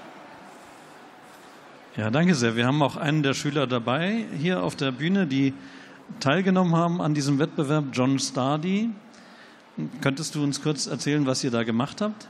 Ja, 1.97 2.11
danke 2.11 2.35
sehr. 2.35 2.57
Wir 2.57 2.67
haben 2.67 2.83
auch 2.83 2.97
einen 2.97 3.23
der 3.23 3.35
Schüler 3.35 3.69
dabei 3.69 4.27
hier 4.37 4.63
auf 4.65 4.75
der 4.75 4.91
Bühne, 4.91 5.29
die 5.29 5.55
teilgenommen 6.19 6.75
haben 6.75 7.01
an 7.01 7.15
diesem 7.15 7.39
Wettbewerb, 7.39 7.85
John 7.93 8.19
Stardy. 8.19 8.91
Könntest 10.01 10.35
du 10.35 10.43
uns 10.43 10.61
kurz 10.61 10.87
erzählen, 10.87 11.25
was 11.27 11.45
ihr 11.45 11.51
da 11.51 11.63
gemacht 11.63 12.01
habt? 12.01 12.29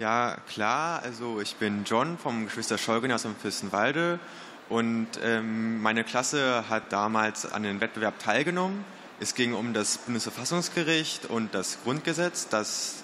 Ja, 0.00 0.36
klar. 0.46 1.02
Also 1.02 1.40
ich 1.40 1.56
bin 1.56 1.82
John 1.84 2.18
vom 2.18 2.44
Geschwister 2.44 2.78
Schollgymnasium 2.78 3.34
Fürstenwalde 3.34 4.20
und 4.68 5.08
ähm, 5.24 5.82
meine 5.82 6.04
Klasse 6.04 6.68
hat 6.68 6.92
damals 6.92 7.50
an 7.50 7.64
dem 7.64 7.80
Wettbewerb 7.80 8.20
teilgenommen. 8.20 8.84
Es 9.18 9.34
ging 9.34 9.54
um 9.54 9.74
das 9.74 9.98
Bundesverfassungsgericht 9.98 11.26
und 11.26 11.52
das 11.52 11.78
Grundgesetz. 11.82 12.46
Das 12.48 13.02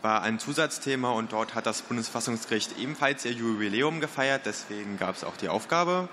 war 0.00 0.22
ein 0.22 0.38
Zusatzthema 0.38 1.10
und 1.10 1.32
dort 1.32 1.54
hat 1.54 1.66
das 1.66 1.82
Bundesverfassungsgericht 1.82 2.78
ebenfalls 2.78 3.26
ihr 3.26 3.32
Jubiläum 3.32 4.00
gefeiert. 4.00 4.46
Deswegen 4.46 4.96
gab 4.96 5.16
es 5.16 5.24
auch 5.24 5.36
die 5.36 5.50
Aufgabe. 5.50 6.08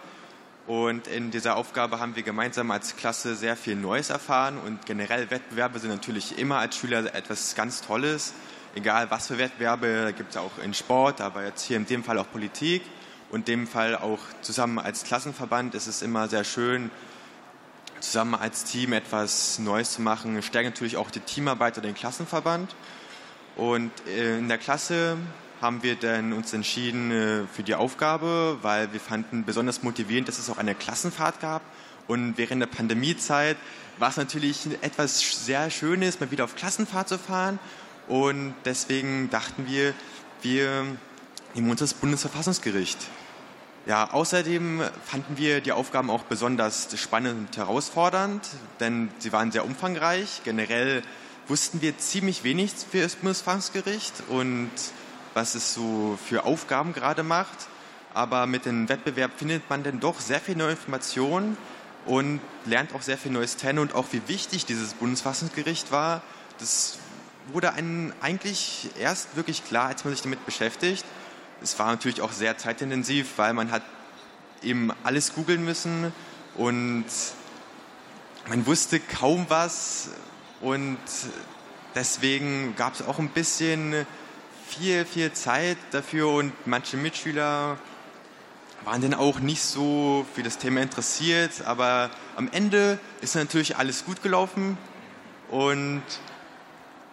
Und 0.68 1.08
in 1.08 1.32
dieser 1.32 1.56
Aufgabe 1.56 2.02
haben 2.02 2.18
wir 2.18 2.24
gemeinsam 2.24 2.72
als 2.72 2.98
Klasse 2.98 3.36
sehr 3.36 3.56
viel 3.56 3.78
Neues 3.78 4.10
erfahren 4.10 4.58
und 4.58 4.86
generell 4.86 5.32
Wettbewerbe 5.32 5.80
sind 5.80 5.92
natürlich 5.92 6.38
immer 6.38 6.58
als 6.58 6.76
Schüler 6.76 7.16
etwas 7.16 7.56
ganz 7.56 7.82
Tolles 7.82 8.34
egal 8.76 9.10
was 9.12 9.28
für 9.28 9.38
Wettbewerbe, 9.38 10.14
gibt 10.16 10.32
es 10.32 10.38
auch 10.38 10.58
in 10.64 10.74
Sport, 10.74 11.22
aber 11.22 11.46
jetzt 11.46 11.64
hier 11.64 11.78
in 11.78 11.86
dem 11.86 12.04
Fall 12.04 12.18
auch 12.18 12.30
Politik 12.32 12.84
und 13.32 13.48
in 13.50 13.60
dem 13.60 13.68
Fall 13.68 13.96
auch 13.96 14.20
zusammen 14.42 14.80
als 14.80 15.04
Klassenverband 15.04 15.76
ist 15.76 15.88
es 15.88 16.02
immer 16.02 16.28
sehr 16.28 16.44
schön, 16.44 16.90
zusammen 18.00 18.36
als 18.36 18.64
Team 18.64 18.94
etwas 18.94 19.60
Neues 19.60 19.94
zu 19.94 20.02
machen. 20.02 20.42
Stärkt 20.42 20.70
natürlich 20.70 20.98
auch 20.98 21.12
die 21.12 21.20
Teamarbeit 21.20 21.78
oder 21.78 21.88
den 21.88 21.96
Klassenverband. 21.96 22.76
Und 23.56 23.92
äh, 24.08 24.38
in 24.38 24.48
der 24.48 24.58
Klasse 24.58 25.18
haben 25.62 25.84
wir 25.84 25.96
dann 25.96 26.32
uns 26.32 26.54
entschieden 26.54 27.12
äh, 27.12 27.48
für 27.54 27.64
die 27.64 27.76
Aufgabe, 27.76 28.58
weil 28.62 28.94
wir 28.94 29.00
fanden 29.02 29.44
besonders 29.44 29.84
motivierend, 29.84 30.28
dass 30.28 30.40
es 30.40 30.50
auch 30.50 30.58
eine 30.58 30.76
Klassenfahrt 30.76 31.42
gab. 31.42 31.62
Und 32.08 32.38
während 32.38 32.62
der 32.62 32.68
Pandemiezeit 32.68 33.58
war 34.00 34.10
es 34.10 34.18
natürlich 34.18 34.66
etwas 34.82 35.46
sehr 35.46 35.70
Schönes, 35.70 36.20
mal 36.20 36.32
wieder 36.32 36.46
auf 36.46 36.56
Klassenfahrt 36.56 37.10
zu 37.10 37.20
fahren 37.20 37.60
und 38.10 38.56
deswegen 38.66 39.30
dachten 39.30 39.68
wir, 39.68 39.94
wir 40.42 40.86
nehmen 41.54 41.70
uns 41.70 41.80
das 41.80 41.94
Bundesverfassungsgericht. 41.94 42.98
Ja, 43.86 44.12
außerdem 44.12 44.84
fanden 45.06 45.38
wir 45.38 45.62
die 45.62 45.72
Aufgaben 45.72 46.10
auch 46.10 46.24
besonders 46.24 46.90
spannend 47.00 47.50
und 47.50 47.58
herausfordernd, 47.58 48.48
denn 48.80 49.10
sie 49.20 49.32
waren 49.32 49.52
sehr 49.52 49.64
umfangreich. 49.64 50.42
Generell 50.44 51.02
wussten 51.48 51.82
wir 51.82 51.98
ziemlich 51.98 52.44
wenig 52.44 52.72
für 52.92 53.02
das 53.02 53.16
Bundesverfassungsgericht 53.16 54.14
und 54.28 54.70
was 55.34 55.56
es 55.56 55.74
so 55.74 56.18
für 56.28 56.44
Aufgaben 56.44 56.94
gerade 56.94 57.24
macht. 57.24 57.68
Aber 58.14 58.48
mit 58.48 58.66
dem 58.66 58.90
Wettbewerb 58.90 59.32
findet 59.38 59.70
man 59.70 59.84
dann 59.84 60.00
doch 60.00 60.20
sehr 60.20 60.40
viel 60.40 60.56
neue 60.56 60.72
Informationen 60.72 61.58
und 62.06 62.42
lernt 62.66 62.94
auch 62.94 63.02
sehr 63.02 63.18
viel 63.18 63.32
Neues 63.32 63.58
kennen 63.58 63.80
und 63.80 63.94
auch 63.94 64.08
wie 64.12 64.22
wichtig 64.28 64.66
dieses 64.66 64.96
Bundesverfassungsgericht 64.96 65.92
war. 65.92 66.22
Das 66.58 66.98
wurde 67.48 67.74
einem 67.74 68.14
eigentlich 68.22 68.90
erst 69.00 69.36
wirklich 69.36 69.66
klar, 69.66 69.88
als 69.88 70.04
man 70.04 70.14
sich 70.14 70.22
damit 70.22 70.46
beschäftigt. 70.46 71.06
Es 71.62 71.78
war 71.80 71.88
natürlich 71.88 72.22
auch 72.22 72.32
sehr 72.32 72.58
zeitintensiv, 72.58 73.38
weil 73.38 73.54
man 73.54 73.72
hat 73.72 73.84
eben 74.62 74.92
alles 75.04 75.34
googeln 75.34 75.64
müssen 75.64 76.14
und 76.56 77.06
man 78.48 78.66
wusste 78.66 79.00
kaum 79.00 79.46
was 79.50 80.10
und 80.62 80.98
deswegen 81.96 82.76
gab 82.76 82.94
es 82.94 83.02
auch 83.02 83.20
ein 83.20 83.30
bisschen 83.30 84.06
viel, 84.68 85.06
viel 85.06 85.34
Zeit 85.34 85.78
dafür 85.92 86.30
und 86.30 86.54
manche 86.66 86.98
Mitschüler 86.98 87.78
waren 88.86 89.02
dann 89.02 89.14
auch 89.14 89.40
nicht 89.40 89.62
so 89.62 90.26
für 90.34 90.44
das 90.44 90.58
Thema 90.58 90.82
interessiert, 90.82 91.66
aber 91.66 92.10
am 92.36 92.50
Ende 92.52 93.00
ist 93.22 93.36
natürlich 93.36 93.78
alles 93.78 94.06
gut 94.06 94.24
gelaufen 94.24 94.78
und 95.50 96.04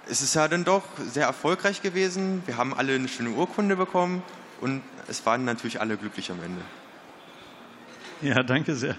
es 0.09 0.23
ist 0.23 0.35
ja 0.35 0.47
dann 0.49 0.65
doch 0.65 0.85
sehr 1.13 1.27
erfolgreich 1.27 1.83
gewesen. 1.83 2.43
Wir 2.47 2.57
haben 2.57 2.75
alle 2.75 2.95
eine 2.95 3.09
schöne 3.09 3.31
Urkunde 3.31 3.77
bekommen 3.77 4.23
und 4.61 4.83
es 5.09 5.25
waren 5.27 5.45
natürlich 5.45 5.81
alle 5.81 5.97
glücklich 5.97 6.31
am 6.31 6.43
Ende. 6.43 6.61
Ja, 8.23 8.43
danke 8.43 8.75
sehr. 8.77 8.97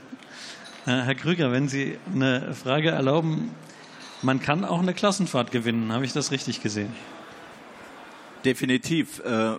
Äh, 0.86 1.02
Herr 1.02 1.16
Krüger, 1.16 1.52
wenn 1.52 1.68
Sie 1.68 1.98
eine 2.14 2.54
Frage 2.54 2.92
erlauben, 2.92 3.52
man 4.22 4.42
kann 4.42 4.66
auch 4.66 4.80
eine 4.80 4.94
Klassenfahrt 4.94 5.52
gewinnen. 5.52 5.92
Habe 5.92 6.06
ich 6.06 6.14
das 6.14 6.32
richtig 6.32 6.62
gesehen? 6.62 6.94
Definitiv. 8.46 9.20
Äh, 9.20 9.56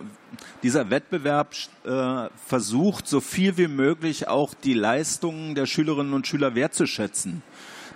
dieser 0.63 0.89
Wettbewerb 0.89 1.55
äh, 1.83 2.27
versucht, 2.45 3.07
so 3.07 3.19
viel 3.19 3.57
wie 3.57 3.67
möglich 3.67 4.27
auch 4.27 4.53
die 4.53 4.73
Leistungen 4.73 5.55
der 5.55 5.65
Schülerinnen 5.65 6.13
und 6.13 6.27
Schüler 6.27 6.55
wertzuschätzen. 6.55 7.41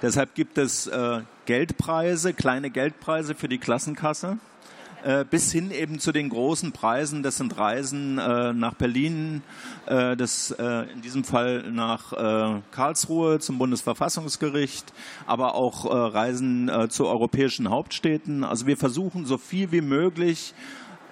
Deshalb 0.03 0.35
gibt 0.35 0.57
es 0.57 0.85
äh, 0.87 1.21
Geldpreise, 1.45 2.33
kleine 2.33 2.69
Geldpreise 2.69 3.35
für 3.35 3.47
die 3.47 3.57
Klassenkasse 3.57 4.37
äh, 5.03 5.23
bis 5.23 5.51
hin 5.51 5.71
eben 5.71 5.97
zu 5.97 6.11
den 6.11 6.27
großen 6.27 6.73
Preisen. 6.73 7.23
Das 7.23 7.37
sind 7.37 7.57
Reisen 7.57 8.17
äh, 8.17 8.51
nach 8.51 8.73
Berlin, 8.73 9.43
äh, 9.85 10.17
das, 10.17 10.51
äh, 10.51 10.91
in 10.91 11.01
diesem 11.01 11.23
Fall 11.23 11.71
nach 11.71 12.11
äh, 12.11 12.61
Karlsruhe 12.71 13.39
zum 13.39 13.57
Bundesverfassungsgericht, 13.57 14.91
aber 15.25 15.55
auch 15.55 15.85
Reisen 15.85 16.69
zu 16.89 17.07
europäischen 17.07 17.69
Hauptstädten. 17.69 18.43
Also 18.43 18.67
wir 18.67 18.75
versuchen 18.75 19.25
so 19.25 19.37
viel 19.37 19.71
wie 19.71 19.81
möglich 19.81 20.53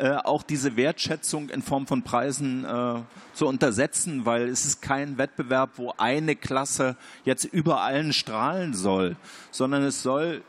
äh, 0.01 0.15
auch 0.15 0.41
diese 0.41 0.75
Wertschätzung 0.77 1.50
in 1.50 1.62
Form 1.62 1.86
von 1.86 2.01
Preisen 2.01 2.65
äh, 2.65 2.96
zu 3.34 3.46
untersetzen, 3.46 4.25
weil 4.25 4.50
es 4.50 4.65
ist 4.65 4.81
kein 4.81 5.20
Wettbewerb, 5.20 5.74
wo 5.75 5.93
eine 5.98 6.36
Klasse 6.36 6.96
jetzt 7.24 7.43
über 7.43 7.81
allen 7.81 8.12
strahlen 8.12 8.74
soll, 8.74 9.15
sondern 9.51 9.84
es 9.84 10.01
soll 10.01 10.41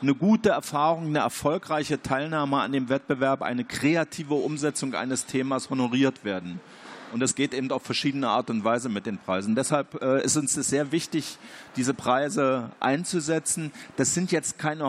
eine 0.00 0.14
gute 0.14 0.50
Erfahrung, 0.50 1.06
eine 1.06 1.18
erfolgreiche 1.18 2.00
Teilnahme 2.00 2.60
an 2.60 2.70
dem 2.70 2.88
Wettbewerb, 2.88 3.42
eine 3.42 3.64
kreative 3.64 4.34
Umsetzung 4.34 4.94
eines 4.94 5.26
Themas 5.26 5.70
honoriert 5.70 6.24
werden. 6.24 6.60
Und 7.12 7.18
das 7.18 7.34
geht 7.34 7.52
eben 7.52 7.72
auf 7.72 7.82
verschiedene 7.82 8.28
Art 8.28 8.48
und 8.48 8.62
Weise 8.62 8.88
mit 8.88 9.06
den 9.06 9.18
Preisen. 9.18 9.56
Deshalb 9.56 10.00
äh, 10.00 10.22
ist 10.22 10.36
uns 10.36 10.54
sehr 10.54 10.92
wichtig, 10.92 11.36
diese 11.74 11.94
Preise 11.94 12.70
einzusetzen. 12.78 13.72
Das 13.96 14.14
sind 14.14 14.30
jetzt 14.30 14.56
keine 14.56 14.84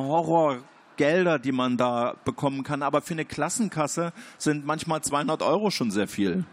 Horrorgelder, 0.92 1.40
die 1.40 1.52
man 1.52 1.78
da 1.78 2.16
bekommen 2.26 2.64
kann, 2.64 2.84
aber 2.84 3.02
für 3.02 3.14
eine 3.14 3.26
Klassenkasse 3.26 4.14
sind 4.38 4.66
manchmal 4.66 5.02
200 5.02 5.42
Euro 5.42 5.72
schon 5.72 5.92
sehr 5.92 6.08
viel. 6.08 6.46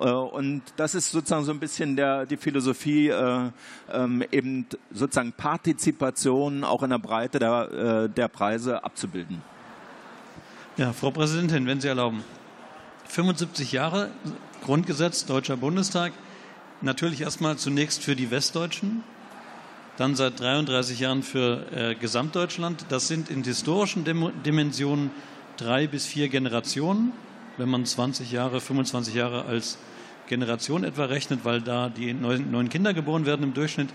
Äh, 0.00 0.10
und 0.10 0.62
das 0.76 0.94
ist 0.94 1.10
sozusagen 1.10 1.44
so 1.44 1.52
ein 1.52 1.60
bisschen 1.60 1.96
der, 1.96 2.26
die 2.26 2.36
Philosophie, 2.36 3.08
äh, 3.08 3.50
ähm, 3.92 4.24
eben 4.30 4.66
sozusagen 4.92 5.32
Partizipation 5.32 6.64
auch 6.64 6.82
in 6.82 6.90
der 6.90 6.98
Breite 6.98 7.38
der, 7.38 7.70
äh, 7.70 8.08
der 8.08 8.28
Preise 8.28 8.84
abzubilden. 8.84 9.42
Ja, 10.76 10.92
Frau 10.92 11.10
Präsidentin, 11.10 11.66
wenn 11.66 11.80
Sie 11.80 11.88
erlauben. 11.88 12.24
75 13.08 13.72
Jahre 13.72 14.10
Grundgesetz, 14.64 15.26
Deutscher 15.26 15.56
Bundestag. 15.56 16.12
Natürlich 16.80 17.20
erstmal 17.20 17.56
zunächst 17.56 18.02
für 18.02 18.16
die 18.16 18.30
Westdeutschen, 18.30 19.04
dann 19.96 20.14
seit 20.16 20.40
33 20.40 21.00
Jahren 21.00 21.22
für 21.22 21.66
äh, 21.72 21.94
Gesamtdeutschland. 21.94 22.86
Das 22.88 23.08
sind 23.08 23.30
in 23.30 23.44
historischen 23.44 24.04
Dim 24.04 24.30
Dimensionen 24.44 25.10
drei 25.56 25.86
bis 25.86 26.06
vier 26.06 26.28
Generationen, 26.28 27.12
wenn 27.58 27.68
man 27.68 27.84
20 27.84 28.32
Jahre, 28.32 28.60
25 28.60 29.14
Jahre 29.14 29.44
als 29.44 29.78
Generation 30.28 30.84
etwa 30.84 31.04
rechnet, 31.04 31.44
weil 31.44 31.60
da 31.60 31.88
die 31.88 32.14
neuen, 32.14 32.50
neuen 32.50 32.68
Kinder 32.68 32.94
geboren 32.94 33.26
werden 33.26 33.42
im 33.42 33.54
Durchschnitt. 33.54 33.90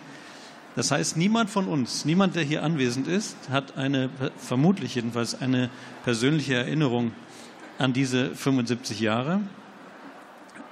Das 0.75 0.91
heißt, 0.91 1.17
niemand 1.17 1.49
von 1.49 1.67
uns, 1.67 2.05
niemand, 2.05 2.35
der 2.35 2.43
hier 2.43 2.61
anwesend 2.61 3.07
ist, 3.07 3.35
hat 3.49 3.77
eine, 3.77 4.11
vermutlich 4.37 4.93
jedenfalls, 4.93 5.41
eine 5.41 5.71
persönliche 6.03 6.53
Erinnerung 6.53 7.11
an 7.79 7.93
diese 7.93 8.35
75 8.35 8.99
Jahre. 8.99 9.41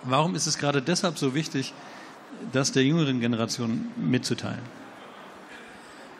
Warum 0.03 0.35
ist 0.35 0.45
es 0.45 0.59
gerade 0.59 0.83
deshalb 0.83 1.17
so 1.17 1.33
wichtig, 1.33 1.73
das 2.51 2.71
der 2.71 2.83
jüngeren 2.83 3.19
Generation 3.19 3.87
mitzuteilen? 3.95 4.84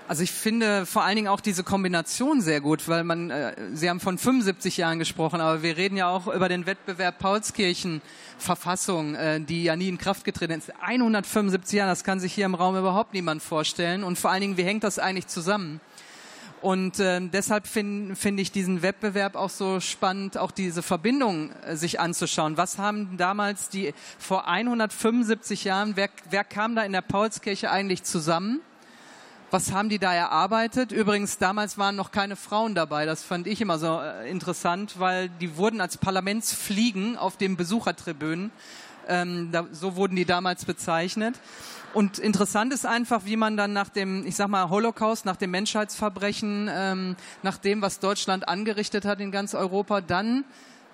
Also 0.08 0.22
ich 0.22 0.32
finde 0.32 0.86
vor 0.86 1.04
allen 1.04 1.16
Dingen 1.16 1.28
auch 1.28 1.40
diese 1.40 1.64
Kombination 1.64 2.40
sehr 2.40 2.62
gut, 2.62 2.88
weil 2.88 3.04
man, 3.04 3.32
äh, 3.32 3.56
Sie 3.74 3.90
haben 3.90 4.00
von 4.00 4.20
75 4.20 4.78
Jahren 4.78 5.00
gesprochen, 5.00 5.42
aber 5.42 5.64
wir 5.64 5.78
reden 5.78 5.98
ja 5.98 6.10
auch 6.10 6.28
über 6.28 6.48
den 6.48 6.68
Wettbewerb 6.68 7.18
Paulskirchen 7.18 8.04
Verfassung, 8.38 9.16
äh, 9.16 9.42
die 9.42 9.64
ja 9.64 9.76
nie 9.76 9.90
in 9.90 9.98
Kraft 9.98 10.24
getreten 10.24 10.54
ist. 10.54 10.72
175 10.80 11.78
Jahre, 11.78 11.90
das 11.90 12.04
kann 12.04 12.20
sich 12.20 12.34
hier 12.34 12.46
im 12.46 12.54
Raum 12.54 12.78
überhaupt 12.78 13.14
niemand 13.14 13.42
vorstellen. 13.42 14.04
Und 14.04 14.20
vor 14.20 14.30
allen 14.30 14.42
Dingen, 14.42 14.58
wie 14.58 14.64
hängt 14.64 14.84
das 14.84 15.00
eigentlich 15.00 15.26
zusammen? 15.26 15.82
Und 16.62 17.00
äh, 17.00 17.22
deshalb 17.22 17.66
finde 17.66 18.16
find 18.16 18.40
ich 18.40 18.52
diesen 18.52 18.84
Wettbewerb 18.84 19.36
auch 19.36 19.50
so 19.50 19.80
spannend, 19.80 20.38
auch 20.38 20.52
diese 20.52 20.84
Verbindung 20.84 21.52
äh, 21.64 21.76
sich 21.76 22.00
anzuschauen. 22.00 22.58
Was 22.58 22.78
haben 22.78 23.18
damals 23.18 23.70
die 23.70 23.92
vor 24.20 24.48
175 24.48 25.64
Jahren, 25.64 25.96
wer, 25.96 26.10
wer 26.30 26.44
kam 26.44 26.76
da 26.76 26.84
in 26.84 26.92
der 26.92 27.02
Paulskirche 27.02 27.72
eigentlich 27.72 28.04
zusammen? 28.04 28.62
Was 29.52 29.72
haben 29.72 29.90
die 29.90 30.00
da 30.00 30.14
erarbeitet? 30.14 30.92
Übrigens, 30.92 31.38
damals 31.38 31.78
waren 31.78 31.96
noch 31.96 32.12
keine 32.12 32.36
Frauen 32.36 32.74
dabei. 32.74 33.06
Das 33.06 33.24
fand 33.24 33.46
ich 33.46 33.62
immer 33.62 33.78
so 33.78 34.02
äh, 34.02 34.30
interessant, 34.30 35.00
weil 35.00 35.30
die 35.30 35.56
wurden 35.56 35.82
als 35.82 35.98
Parlamentsfliegen 35.98 37.16
auf 37.16 37.38
den 37.38 37.56
Besuchertribünen, 37.56 38.52
ähm, 39.08 39.50
da, 39.52 39.68
so 39.72 39.96
wurden 39.96 40.16
die 40.16 40.25
damals 40.25 40.66
bezeichnet. 40.66 41.36
Und 41.94 42.18
interessant 42.18 42.74
ist 42.74 42.86
einfach, 42.86 43.22
wie 43.25 43.38
man 43.38 43.56
dann 43.56 43.72
nach 43.72 43.90
dem, 43.90 44.25
ich 44.25 44.36
sag 44.36 44.48
mal, 44.48 44.70
Holocaust, 44.70 45.25
nach 45.25 45.38
dem 45.38 45.52
Menschheitsverbrechen, 45.52 46.70
ähm, 46.70 47.16
nach 47.44 47.58
dem, 47.58 47.84
was 47.84 48.00
Deutschland 48.00 48.50
angerichtet 48.50 49.06
hat 49.06 49.22
in 49.22 49.32
ganz 49.32 49.54
Europa, 49.54 50.02
dann 50.02 50.44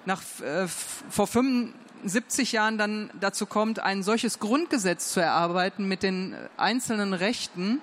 nach 0.05 0.21
äh, 0.41 0.67
vor 0.67 1.25
75 1.25 2.51
Jahren 2.51 2.77
dann 2.77 3.09
dazu 3.19 3.45
kommt, 3.45 3.79
ein 3.79 4.03
solches 4.03 4.39
Grundgesetz 4.39 5.13
zu 5.13 5.21
erarbeiten 5.21 5.87
mit 5.87 6.03
den 6.03 6.35
einzelnen 6.57 7.13
Rechten, 7.13 7.79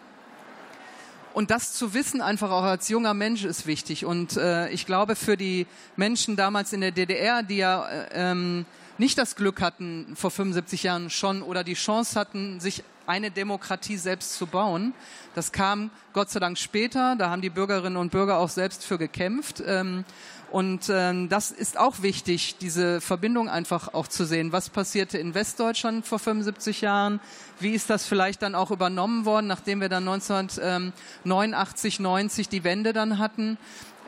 und 1.35 1.50
das 1.50 1.73
zu 1.73 1.94
wissen, 1.94 2.20
einfach 2.20 2.50
auch 2.50 2.64
als 2.64 2.88
junger 2.88 3.14
Mensch, 3.14 3.44
ist 3.44 3.66
wichtig. 3.66 4.04
Und 4.04 4.37
äh, 4.37 4.68
ich 4.70 4.87
glaube, 4.87 5.16
für 5.16 5.37
die 5.37 5.66
Menschen 5.97 6.37
damals 6.37 6.73
in 6.73 6.80
der 6.80 6.90
DDR, 6.90 7.42
die 7.42 7.58
ja 7.58 7.88
äh, 7.88 8.08
ähm, 8.12 8.66
nicht 8.99 9.18
das 9.18 9.37
Glück 9.37 9.61
hatten, 9.61 10.14
vor 10.16 10.30
75 10.30 10.82
Jahren 10.82 11.11
schon 11.11 11.42
oder 11.42 11.64
die 11.64 11.75
Chance 11.75 12.18
hatten, 12.18 12.61
sich 12.61 12.82
eine 13.08 13.30
Demokratie 13.30 13.96
selbst 13.96 14.34
zu 14.34 14.46
bauen. 14.46 14.92
Das 15.34 15.50
kam 15.50 15.90
Gott 16.12 16.30
sei 16.30 16.40
Dank 16.40 16.58
später. 16.58 17.16
Da 17.16 17.30
haben 17.30 17.42
die 17.42 17.50
Bürgerinnen 17.50 17.96
und 17.96 18.12
Bürger 18.12 18.38
auch 18.38 18.50
selbst 18.50 18.84
für 18.84 18.98
gekämpft. 18.98 19.62
Ähm, 19.66 20.04
und 20.50 20.88
ähm, 20.90 21.28
das 21.28 21.50
ist 21.50 21.78
auch 21.78 22.00
wichtig, 22.00 22.56
diese 22.58 23.00
Verbindung 23.02 23.48
einfach 23.50 23.92
auch 23.92 24.08
zu 24.08 24.24
sehen. 24.24 24.52
Was 24.52 24.70
passierte 24.70 25.18
in 25.18 25.34
Westdeutschland 25.34 26.06
vor 26.06 26.18
75 26.18 26.80
Jahren? 26.80 27.20
Wie 27.60 27.72
ist 27.72 27.90
das 27.90 28.06
vielleicht 28.06 28.42
dann 28.42 28.54
auch 28.54 28.70
übernommen 28.70 29.26
worden, 29.26 29.46
nachdem 29.46 29.80
wir 29.80 29.90
dann 29.90 30.08
1989, 30.08 32.00
90 32.00 32.48
die 32.48 32.64
Wende 32.64 32.94
dann 32.94 33.18
hatten? 33.18 33.58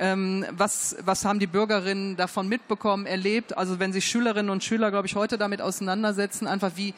Ähm, 0.00 0.47
was, 0.50 0.97
was 1.04 1.25
haben 1.25 1.38
die 1.38 1.47
Bürgerinnen 1.47 2.16
davon 2.16 2.49
mitbekommen, 2.49 3.07
erlebt? 3.07 3.57
Also 3.57 3.78
wenn 3.78 3.92
sich 3.92 4.07
Schülerinnen 4.07 4.50
und 4.50 4.64
Schüler, 4.64 4.90
glaube 4.90 5.07
ich, 5.07 5.14
heute 5.14 5.37
damit 5.37 5.61
auseinandersetzen, 5.61 6.47
einfach 6.47 6.73
wie, 6.75 6.95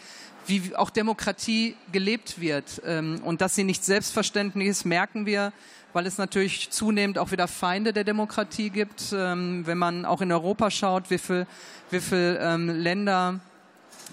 wie 0.46 0.74
auch 0.76 0.88
Demokratie 0.88 1.76
gelebt 1.90 2.40
wird 2.40 2.80
ähm, 2.86 3.20
und 3.24 3.40
dass 3.40 3.56
sie 3.56 3.64
nicht 3.64 3.84
selbstverständlich 3.84 4.68
ist, 4.68 4.84
merken 4.84 5.26
wir 5.26 5.52
weil 5.94 6.06
es 6.06 6.16
natürlich 6.16 6.70
zunehmend 6.70 7.18
auch 7.18 7.32
wieder 7.32 7.46
Feinde 7.46 7.92
der 7.92 8.04
Demokratie 8.04 8.70
gibt. 8.70 9.12
Ähm, 9.14 9.66
wenn 9.66 9.76
man 9.76 10.06
auch 10.06 10.22
in 10.22 10.32
Europa 10.32 10.70
schaut, 10.70 11.10
wie 11.10 11.18
viele 11.18 11.46
wie 11.90 12.00
viel, 12.00 12.38
ähm, 12.40 12.70
Länder 12.70 13.40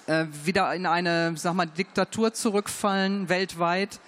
äh, 0.08 0.26
wieder 0.44 0.74
in 0.74 0.86
eine, 0.86 1.34
sag 1.38 1.54
mal, 1.54 1.66
Diktatur 1.66 2.34
zurückfallen 2.34 3.30
weltweit. 3.30 4.00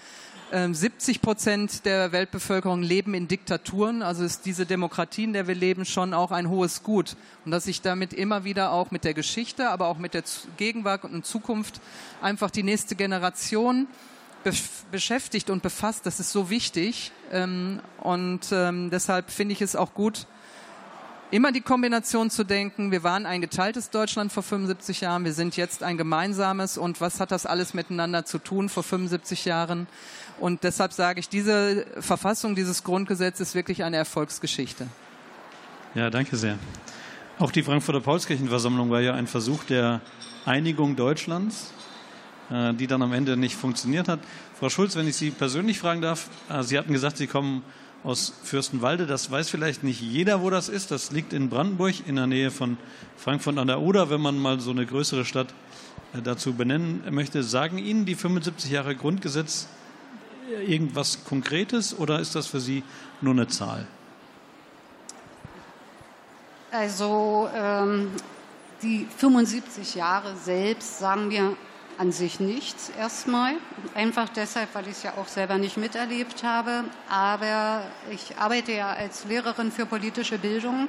70 0.52 1.16
ähm, 1.16 1.22
Prozent 1.22 1.86
der 1.86 2.12
Weltbevölkerung 2.12 2.84
leben 2.84 3.14
in 3.14 3.30
Diktaturen, 3.30 4.02
also 4.02 4.26
ist 4.26 4.46
diese 4.46 4.66
Demokratie, 4.66 5.24
in 5.24 5.34
der 5.34 5.48
wir 5.48 5.56
leben, 5.56 5.86
schon 5.86 6.14
auch 6.14 6.32
ein 6.32 6.50
hohes 6.50 6.84
Gut. 6.84 7.16
Und 7.46 7.52
dass 7.52 7.64
sich 7.64 7.82
damit 7.82 8.12
immer 8.14 8.44
wieder 8.44 8.74
auch 8.74 8.92
mit 8.92 9.06
der 9.06 9.14
Geschichte, 9.14 9.70
aber 9.70 9.88
auch 9.88 9.98
mit 9.98 10.14
der 10.14 10.24
Gegenwart 10.58 11.06
und 11.06 11.26
Zukunft 11.26 11.80
einfach 12.22 12.52
die 12.52 12.64
nächste 12.64 12.96
Generation 12.96 13.88
beschäftigt 14.92 15.50
und 15.50 15.64
befasst, 15.64 16.06
das 16.06 16.20
ist 16.20 16.32
so 16.32 16.50
wichtig. 16.50 17.12
Ähm, 17.32 17.80
und 18.02 18.42
ähm, 18.52 18.90
deshalb 18.90 19.32
finde 19.32 19.54
ich 19.54 19.62
es 19.62 19.78
auch 19.78 19.94
gut, 19.94 20.28
immer 21.32 21.52
die 21.54 21.62
Kombination 21.62 22.30
zu 22.30 22.44
denken, 22.44 22.92
wir 22.92 23.04
waren 23.04 23.26
ein 23.26 23.42
geteiltes 23.42 23.90
Deutschland 23.90 24.32
vor 24.32 24.44
75 24.44 25.02
Jahren, 25.02 25.24
wir 25.26 25.34
sind 25.34 25.58
jetzt 25.58 25.82
ein 25.82 25.98
gemeinsames 25.98 26.78
und 26.78 27.02
was 27.02 27.20
hat 27.20 27.32
das 27.32 27.46
alles 27.46 27.74
miteinander 27.74 28.26
zu 28.26 28.38
tun 28.38 28.70
vor 28.70 28.84
75 28.84 29.46
Jahren? 29.46 29.88
Und 30.40 30.64
deshalb 30.64 30.92
sage 30.92 31.20
ich, 31.20 31.30
diese 31.30 31.86
Verfassung, 32.00 32.56
dieses 32.56 32.84
Grundgesetz 32.84 33.40
ist 33.40 33.56
wirklich 33.56 33.84
eine 33.84 33.98
Erfolgsgeschichte. 33.98 34.88
Ja, 35.96 36.10
danke 36.10 36.36
sehr. 36.36 36.58
Auch 37.40 37.52
die 37.52 37.64
Frankfurter 37.64 38.02
Paulskirchenversammlung 38.02 38.92
war 38.92 39.02
ja 39.02 39.14
ein 39.14 39.28
Versuch 39.28 39.64
der 39.64 40.02
Einigung 40.46 40.96
Deutschlands, 40.96 41.74
äh, 42.50 42.74
die 42.74 42.88
dann 42.88 43.02
am 43.02 43.14
Ende 43.14 43.38
nicht 43.38 43.56
funktioniert 43.56 44.08
hat. 44.08 44.20
Frau 44.60 44.70
Schulz, 44.70 44.96
wenn 44.96 45.08
ich 45.08 45.16
Sie 45.16 45.32
persönlich 45.32 45.80
fragen 45.80 46.02
darf, 46.02 46.30
äh, 46.50 46.62
Sie 46.64 46.78
hatten 46.78 46.94
gesagt, 46.94 47.18
Sie 47.18 47.28
kommen 47.28 47.64
aus 48.04 48.34
Fürstenwalde. 48.44 49.06
Das 49.06 49.30
weiß 49.30 49.50
vielleicht 49.50 49.84
nicht 49.84 50.02
jeder, 50.02 50.42
wo 50.42 50.50
das 50.50 50.70
ist. 50.70 50.92
Das 50.92 51.12
liegt 51.12 51.34
in 51.34 51.50
Brandenburg 51.50 52.08
in 52.08 52.16
der 52.16 52.28
Nähe 52.28 52.52
von 52.52 52.78
Frankfurt 53.18 53.58
an 53.58 53.68
der 53.68 53.82
Oder, 53.82 54.10
wenn 54.10 54.22
man 54.22 54.40
mal 54.40 54.60
so 54.60 54.72
eine 54.72 54.86
größere 54.86 55.26
Stadt 55.26 55.54
äh, 56.14 56.22
dazu 56.22 56.54
benennen 56.54 57.04
möchte. 57.12 57.44
Sagen 57.44 57.78
Ihnen 57.78 58.06
die 58.06 58.16
75 58.16 58.72
Jahre 58.72 58.96
Grundgesetz 58.96 59.68
irgendwas 60.68 61.24
Konkretes 61.24 61.98
oder 61.98 62.20
ist 62.20 62.36
das 62.36 62.48
für 62.48 62.60
Sie 62.60 62.84
nur 63.22 63.34
eine 63.34 63.48
Zahl? 63.48 63.88
Also 66.72 67.50
ähm, 67.54 68.12
die 68.82 69.08
75 69.18 69.96
Jahre 69.96 70.36
selbst 70.36 71.00
sagen 71.00 71.28
mir 71.28 71.56
an 72.02 72.12
sich 72.12 72.40
nichts 72.40 72.92
erstmal. 72.98 73.54
Einfach 73.94 74.28
deshalb, 74.28 74.74
weil 74.74 74.86
ich 74.88 74.94
es 74.94 75.04
ja 75.04 75.14
auch 75.22 75.28
selber 75.28 75.60
nicht 75.60 75.78
miterlebt 75.78 76.44
habe. 76.44 76.84
Aber 77.08 77.84
ich 78.10 78.40
arbeite 78.40 78.72
ja 78.72 78.92
als 78.92 79.26
Lehrerin 79.26 79.72
für 79.72 79.86
politische 79.86 80.40
Bildung 80.40 80.88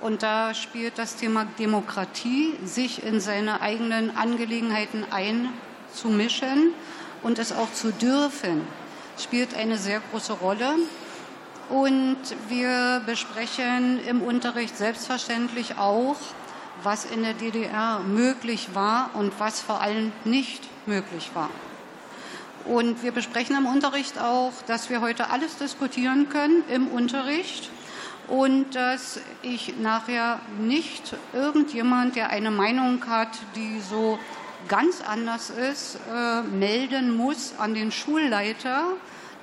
und 0.00 0.22
da 0.22 0.54
spielt 0.54 0.96
das 0.96 1.16
Thema 1.16 1.46
Demokratie, 1.58 2.54
sich 2.64 3.02
in 3.02 3.20
seine 3.20 3.62
eigenen 3.62 4.16
Angelegenheiten 4.16 5.04
einzumischen 5.10 6.72
und 7.24 7.40
es 7.40 7.52
auch 7.52 7.72
zu 7.72 7.90
dürfen 7.90 8.62
spielt 9.18 9.54
eine 9.54 9.78
sehr 9.78 10.00
große 10.10 10.34
Rolle. 10.34 10.74
Und 11.70 12.18
wir 12.48 13.02
besprechen 13.06 14.04
im 14.06 14.22
Unterricht 14.22 14.76
selbstverständlich 14.76 15.78
auch, 15.78 16.16
was 16.84 17.04
in 17.04 17.22
der 17.22 17.34
DDR 17.34 18.00
möglich 18.00 18.68
war 18.74 19.10
und 19.14 19.32
was 19.40 19.60
vor 19.60 19.80
allem 19.80 20.12
nicht 20.24 20.62
möglich 20.86 21.30
war. 21.34 21.50
Und 22.64 23.02
wir 23.02 23.12
besprechen 23.12 23.56
im 23.56 23.66
Unterricht 23.66 24.18
auch, 24.18 24.52
dass 24.66 24.88
wir 24.88 25.00
heute 25.00 25.30
alles 25.30 25.56
diskutieren 25.56 26.28
können 26.28 26.64
im 26.68 26.88
Unterricht 26.88 27.70
und 28.28 28.74
dass 28.74 29.20
ich 29.42 29.76
nachher 29.78 30.40
nicht 30.58 31.14
irgendjemand, 31.34 32.16
der 32.16 32.30
eine 32.30 32.50
Meinung 32.50 33.06
hat, 33.06 33.28
die 33.54 33.80
so 33.80 34.18
ganz 34.68 35.02
anders 35.02 35.50
ist, 35.50 35.98
äh, 36.10 36.42
melden 36.42 37.16
muss 37.16 37.54
an 37.58 37.74
den 37.74 37.92
Schulleiter, 37.92 38.92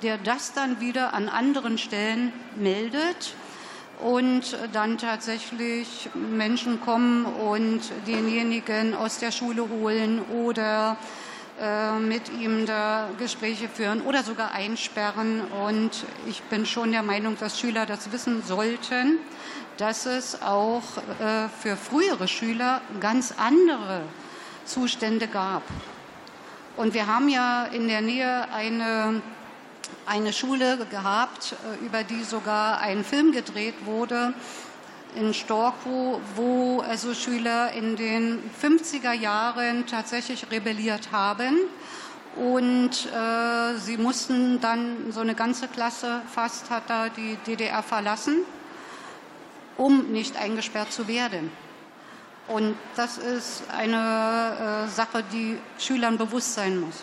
der 0.02 0.18
das 0.18 0.52
dann 0.52 0.80
wieder 0.80 1.14
an 1.14 1.28
anderen 1.28 1.78
Stellen 1.78 2.32
meldet 2.56 3.34
und 4.04 4.56
dann 4.72 4.98
tatsächlich 4.98 6.10
Menschen 6.14 6.80
kommen 6.80 7.24
und 7.24 7.80
denjenigen 8.06 8.94
aus 8.94 9.18
der 9.18 9.30
Schule 9.30 9.68
holen 9.68 10.20
oder 10.30 10.96
äh, 11.60 11.98
mit 11.98 12.32
ihm 12.32 12.66
da 12.66 13.08
Gespräche 13.18 13.68
führen 13.68 14.02
oder 14.02 14.22
sogar 14.22 14.52
einsperren. 14.52 15.42
Und 15.66 16.04
ich 16.26 16.42
bin 16.44 16.66
schon 16.66 16.92
der 16.92 17.02
Meinung, 17.02 17.36
dass 17.38 17.60
Schüler 17.60 17.86
das 17.86 18.10
wissen 18.10 18.42
sollten, 18.42 19.18
dass 19.76 20.06
es 20.06 20.42
auch 20.42 20.82
äh, 21.20 21.48
für 21.60 21.76
frühere 21.76 22.26
Schüler 22.26 22.80
ganz 23.00 23.34
andere 23.36 24.02
Zustände 24.64 25.28
gab. 25.28 25.62
Und 26.76 26.94
wir 26.94 27.06
haben 27.06 27.28
ja 27.28 27.64
in 27.66 27.86
der 27.86 28.00
Nähe 28.00 28.50
eine, 28.52 29.20
eine 30.06 30.32
Schule 30.32 30.86
gehabt, 30.90 31.54
äh, 31.80 31.84
über 31.84 32.04
die 32.04 32.24
sogar 32.24 32.80
ein 32.80 33.04
Film 33.04 33.32
gedreht 33.32 33.74
wurde 33.84 34.34
in 35.14 35.34
Storkow, 35.34 36.20
wo 36.36 36.80
also 36.80 37.14
Schüler 37.14 37.72
in 37.72 37.96
den 37.96 38.38
50er 38.60 39.12
Jahren 39.12 39.86
tatsächlich 39.86 40.50
rebelliert 40.50 41.12
haben. 41.12 41.56
Und 42.36 42.90
äh, 43.12 43.76
sie 43.76 43.98
mussten 43.98 44.60
dann, 44.60 45.12
so 45.12 45.20
eine 45.20 45.34
ganze 45.34 45.68
Klasse 45.68 46.22
fast 46.32 46.70
hat 46.70 46.84
da 46.88 47.10
die 47.10 47.36
DDR 47.46 47.82
verlassen, 47.82 48.38
um 49.76 50.12
nicht 50.12 50.36
eingesperrt 50.36 50.92
zu 50.92 51.08
werden. 51.08 51.50
Und 52.48 52.74
das 52.96 53.18
ist 53.18 53.64
eine 53.70 54.86
äh, 54.86 54.88
Sache, 54.88 55.22
die 55.30 55.58
Schülern 55.78 56.16
bewusst 56.16 56.54
sein 56.54 56.80
muss. 56.80 57.02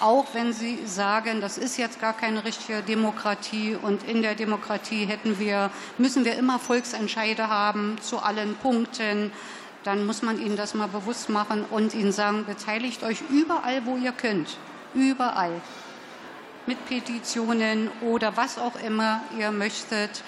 Auch 0.00 0.26
wenn 0.32 0.52
sie 0.52 0.78
sagen, 0.86 1.40
das 1.40 1.58
ist 1.58 1.76
jetzt 1.76 2.00
gar 2.00 2.12
keine 2.12 2.44
richtige 2.44 2.82
Demokratie 2.82 3.76
und 3.80 4.04
in 4.04 4.22
der 4.22 4.34
Demokratie 4.34 5.06
hätten 5.06 5.38
wir, 5.38 5.70
müssen 5.98 6.24
wir 6.24 6.36
immer 6.36 6.58
Volksentscheide 6.58 7.48
haben 7.48 7.96
zu 8.00 8.18
allen 8.18 8.54
Punkten, 8.56 9.32
dann 9.84 10.06
muss 10.06 10.22
man 10.22 10.40
ihnen 10.40 10.56
das 10.56 10.74
mal 10.74 10.88
bewusst 10.88 11.28
machen 11.30 11.64
und 11.70 11.94
ihnen 11.94 12.12
sagen, 12.12 12.44
beteiligt 12.44 13.02
euch 13.02 13.22
überall, 13.30 13.86
wo 13.86 13.96
ihr 13.96 14.12
könnt. 14.12 14.56
Überall. 14.94 15.60
Mit 16.66 16.84
Petitionen 16.86 17.90
oder 18.02 18.36
was 18.36 18.58
auch 18.58 18.76
immer 18.82 19.22
ihr 19.38 19.50
möchtet. 19.50 20.22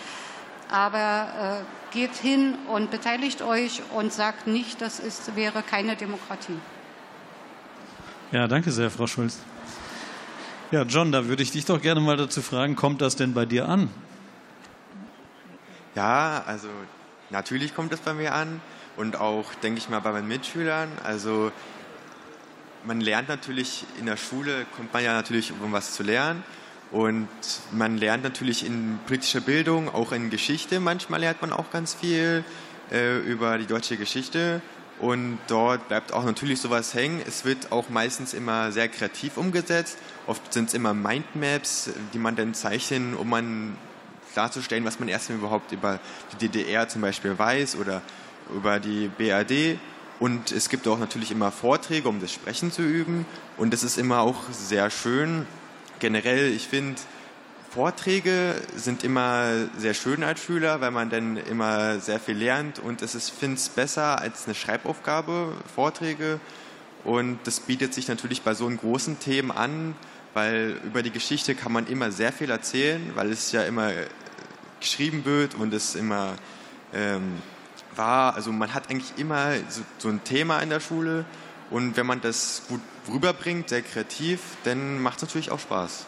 Aber 0.71 1.61
äh, 1.61 1.95
geht 1.95 2.15
hin 2.15 2.55
und 2.69 2.91
beteiligt 2.91 3.43
euch 3.43 3.83
und 3.93 4.13
sagt 4.13 4.47
nicht, 4.47 4.81
das 4.81 5.01
ist, 5.01 5.37
wäre 5.37 5.63
keine 5.63 5.97
Demokratie. 5.97 6.59
Ja, 8.33 8.47
danke 8.47 8.71
sehr, 8.71 8.91
Frau 8.91 9.07
Schulz. 9.07 9.41
Ja, 10.73 10.83
John, 10.83 11.11
da 11.11 11.27
würde 11.27 11.43
ich 11.43 11.51
dich 11.51 11.65
doch 11.65 11.83
gerne 11.83 12.01
mal 12.01 12.17
dazu 12.17 12.43
fragen, 12.43 12.77
kommt 12.77 13.01
das 13.01 13.17
denn 13.17 13.35
bei 13.35 13.45
dir 13.45 13.69
an? 13.69 13.91
Ja, 15.97 16.45
also 16.47 16.69
natürlich 17.31 17.75
kommt 17.75 17.93
es 17.93 17.99
bei 17.99 18.15
mir 18.15 18.35
an 18.35 18.61
und 18.97 19.17
auch, 19.17 19.53
denke 19.65 19.79
ich 19.79 19.89
mal, 19.89 19.99
bei 19.99 20.13
meinen 20.13 20.29
Mitschülern. 20.29 20.89
Also 21.03 21.51
man 22.85 23.01
lernt 23.01 23.29
natürlich 23.29 23.85
in 23.99 24.07
der 24.07 24.17
Schule, 24.17 24.65
kommt 24.77 24.93
man 24.93 25.03
ja 25.03 25.13
natürlich, 25.13 25.53
um 25.61 25.73
was 25.73 25.95
zu 25.95 26.05
lernen. 26.05 26.45
Und 26.93 27.29
man 27.73 27.97
lernt 27.97 28.23
natürlich 28.23 28.65
in 28.65 29.01
politischer 29.09 29.41
Bildung, 29.41 29.93
auch 29.93 30.13
in 30.13 30.31
Geschichte, 30.31 30.79
manchmal 30.79 31.19
lernt 31.19 31.41
man 31.41 31.53
auch 31.53 31.73
ganz 31.73 31.95
viel 31.95 32.45
äh, 32.93 33.19
über 33.19 33.59
die 33.59 33.67
deutsche 33.67 33.97
Geschichte. 33.97 34.63
Und 35.01 35.39
dort 35.49 35.89
bleibt 35.89 36.13
auch 36.13 36.25
natürlich 36.25 36.61
sowas 36.61 36.93
hängen. 36.93 37.23
Es 37.27 37.47
wird 37.47 37.73
auch 37.73 37.89
meistens 37.89 38.35
immer 38.35 38.71
sehr 38.71 38.89
kreativ 38.89 39.39
umgesetzt. 39.39 39.97
Oft 40.27 40.53
sind 40.53 40.69
es 40.69 40.75
immer 40.75 40.93
Mindmaps, 40.93 41.91
die 42.13 42.19
man 42.19 42.37
dann 42.37 42.53
zeichnet, 42.53 43.19
um 43.19 43.31
man 43.31 43.79
darzustellen, 44.35 44.85
was 44.85 45.01
man 45.01 45.09
erstmal 45.09 45.39
überhaupt 45.39 45.73
über 45.73 46.01
die 46.33 46.49
DDR 46.49 46.89
zum 46.89 47.01
Beispiel 47.01 47.39
weiß 47.39 47.77
oder 47.77 48.03
über 48.55 48.79
die 48.79 49.09
BRD. 49.09 49.79
Und 50.19 50.53
es 50.53 50.69
gibt 50.69 50.87
auch 50.87 50.99
natürlich 50.99 51.31
immer 51.31 51.51
Vorträge, 51.51 52.07
um 52.07 52.21
das 52.21 52.31
Sprechen 52.31 52.71
zu 52.71 52.83
üben. 52.83 53.25
Und 53.57 53.73
das 53.73 53.83
ist 53.83 53.97
immer 53.97 54.21
auch 54.21 54.43
sehr 54.53 54.91
schön, 54.91 55.47
generell, 55.99 56.53
ich 56.53 56.69
finde, 56.69 57.01
Vorträge 57.71 58.57
sind 58.75 59.05
immer 59.05 59.69
sehr 59.79 59.95
schön 59.95 60.25
als 60.25 60.41
Schüler, 60.41 60.81
weil 60.81 60.91
man 60.91 61.09
dann 61.09 61.37
immer 61.37 62.01
sehr 62.01 62.19
viel 62.19 62.37
lernt 62.37 62.81
und 62.81 63.01
es 63.01 63.15
ist, 63.15 63.31
finde 63.31 63.61
ich, 63.61 63.71
besser 63.71 64.21
als 64.21 64.47
eine 64.47 64.57
Schreibaufgabe, 64.57 65.53
Vorträge. 65.73 66.41
Und 67.05 67.39
das 67.45 67.61
bietet 67.61 67.95
sich 67.95 68.09
natürlich 68.09 68.43
bei 68.43 68.55
so 68.55 68.67
einen 68.67 68.77
großen 68.77 69.21
Themen 69.21 69.53
an, 69.53 69.95
weil 70.35 70.81
über 70.85 71.05
die 71.05 71.13
Geschichte 71.13 71.55
kann 71.55 71.71
man 71.71 71.87
immer 71.87 72.11
sehr 72.11 72.33
viel 72.33 72.51
erzählen, 72.51 73.13
weil 73.15 73.31
es 73.31 73.53
ja 73.53 73.63
immer 73.63 73.93
geschrieben 74.81 75.25
wird 75.25 75.55
und 75.55 75.73
es 75.73 75.95
immer 75.95 76.35
ähm, 76.93 77.41
war. 77.95 78.35
Also 78.35 78.51
man 78.51 78.75
hat 78.75 78.91
eigentlich 78.91 79.13
immer 79.17 79.53
so, 79.69 79.83
so 79.99 80.09
ein 80.09 80.25
Thema 80.25 80.59
in 80.59 80.71
der 80.71 80.81
Schule 80.81 81.25
und 81.71 81.97
wenn 81.97 82.07
man 82.07 82.21
das 82.21 82.63
gut 82.69 82.81
rüberbringt, 83.09 83.69
sehr 83.69 83.83
kreativ, 83.83 84.41
dann 84.65 85.01
macht 85.01 85.19
es 85.19 85.23
natürlich 85.23 85.53
auch 85.53 85.61
Spaß. 85.61 86.07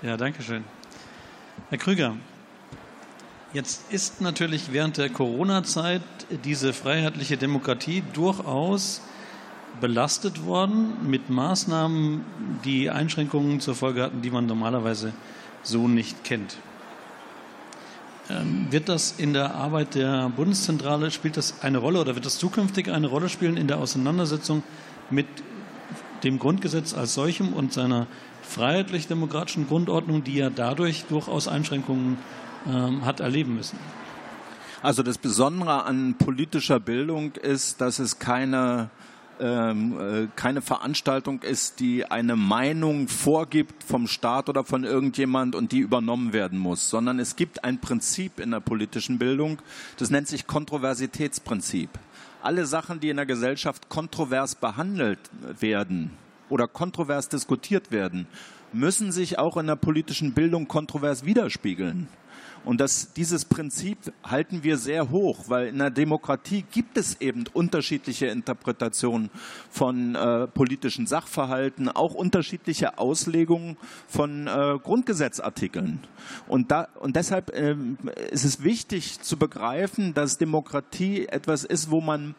Ja, 0.00 0.16
danke 0.16 0.44
schön. 0.44 0.62
Herr 1.70 1.78
Krüger, 1.78 2.14
jetzt 3.52 3.92
ist 3.92 4.20
natürlich 4.20 4.72
während 4.72 4.96
der 4.96 5.10
Corona-Zeit 5.10 6.02
diese 6.44 6.72
freiheitliche 6.72 7.36
Demokratie 7.36 8.04
durchaus 8.12 9.00
belastet 9.80 10.46
worden 10.46 11.10
mit 11.10 11.30
Maßnahmen, 11.30 12.24
die 12.64 12.90
Einschränkungen 12.90 13.58
zur 13.58 13.74
Folge 13.74 14.04
hatten, 14.04 14.22
die 14.22 14.30
man 14.30 14.46
normalerweise 14.46 15.12
so 15.64 15.88
nicht 15.88 16.22
kennt. 16.22 16.58
Ähm, 18.30 18.68
wird 18.70 18.88
das 18.88 19.16
in 19.18 19.32
der 19.32 19.56
Arbeit 19.56 19.96
der 19.96 20.28
Bundeszentrale, 20.28 21.10
spielt 21.10 21.36
das 21.36 21.60
eine 21.62 21.78
Rolle 21.78 22.00
oder 22.00 22.14
wird 22.14 22.24
das 22.24 22.38
zukünftig 22.38 22.88
eine 22.88 23.08
Rolle 23.08 23.28
spielen 23.28 23.56
in 23.56 23.66
der 23.66 23.78
Auseinandersetzung 23.78 24.62
mit 25.10 25.26
dem 26.24 26.38
Grundgesetz 26.38 26.94
als 26.94 27.14
solchem 27.14 27.52
und 27.52 27.72
seiner 27.72 28.06
freiheitlich-demokratischen 28.42 29.66
Grundordnung, 29.68 30.24
die 30.24 30.36
ja 30.36 30.50
dadurch 30.50 31.04
durchaus 31.04 31.48
Einschränkungen 31.48 32.18
ähm, 32.66 33.04
hat 33.04 33.20
erleben 33.20 33.54
müssen? 33.54 33.78
Also 34.82 35.02
das 35.02 35.18
Besondere 35.18 35.84
an 35.84 36.14
politischer 36.18 36.80
Bildung 36.80 37.32
ist, 37.32 37.80
dass 37.80 37.98
es 37.98 38.18
keine 38.18 38.90
ähm, 39.40 40.00
äh, 40.00 40.28
keine 40.34 40.62
Veranstaltung 40.62 41.42
ist, 41.42 41.80
die 41.80 42.04
eine 42.04 42.34
Meinung 42.36 43.08
vorgibt 43.08 43.84
vom 43.84 44.08
Staat 44.08 44.48
oder 44.48 44.64
von 44.64 44.84
irgendjemand 44.84 45.54
und 45.54 45.70
die 45.72 45.78
übernommen 45.78 46.32
werden 46.32 46.58
muss, 46.58 46.90
sondern 46.90 47.20
es 47.20 47.36
gibt 47.36 47.62
ein 47.62 47.80
Prinzip 47.80 48.40
in 48.40 48.50
der 48.50 48.60
politischen 48.60 49.18
Bildung, 49.18 49.58
das 49.96 50.10
nennt 50.10 50.26
sich 50.28 50.46
Kontroversitätsprinzip. 50.46 51.90
Alle 52.42 52.66
Sachen, 52.66 53.00
die 53.00 53.08
in 53.08 53.16
der 53.16 53.26
Gesellschaft 53.26 53.88
kontrovers 53.88 54.54
behandelt 54.54 55.18
werden 55.60 56.10
oder 56.48 56.68
kontrovers 56.68 57.28
diskutiert 57.28 57.90
werden, 57.90 58.26
müssen 58.72 59.12
sich 59.12 59.38
auch 59.38 59.56
in 59.56 59.66
der 59.66 59.76
politischen 59.76 60.34
Bildung 60.34 60.68
kontrovers 60.68 61.24
widerspiegeln. 61.24 62.08
Und 62.68 62.82
das, 62.82 63.14
dieses 63.14 63.46
Prinzip 63.46 64.12
halten 64.22 64.62
wir 64.62 64.76
sehr 64.76 65.08
hoch, 65.08 65.44
weil 65.48 65.68
in 65.68 65.78
der 65.78 65.88
Demokratie 65.88 66.66
gibt 66.70 66.98
es 66.98 67.18
eben 67.18 67.44
unterschiedliche 67.54 68.26
Interpretationen 68.26 69.30
von 69.70 70.14
äh, 70.14 70.46
politischen 70.48 71.06
Sachverhalten, 71.06 71.88
auch 71.88 72.12
unterschiedliche 72.12 72.98
Auslegungen 72.98 73.78
von 74.06 74.48
äh, 74.48 74.78
Grundgesetzartikeln. 74.82 76.00
Und, 76.46 76.70
da, 76.70 76.88
und 77.00 77.16
deshalb 77.16 77.56
äh, 77.56 77.74
ist 78.30 78.44
es 78.44 78.62
wichtig 78.62 79.18
zu 79.22 79.38
begreifen, 79.38 80.12
dass 80.12 80.36
Demokratie 80.36 81.26
etwas 81.26 81.64
ist, 81.64 81.90
wo 81.90 82.02
man 82.02 82.34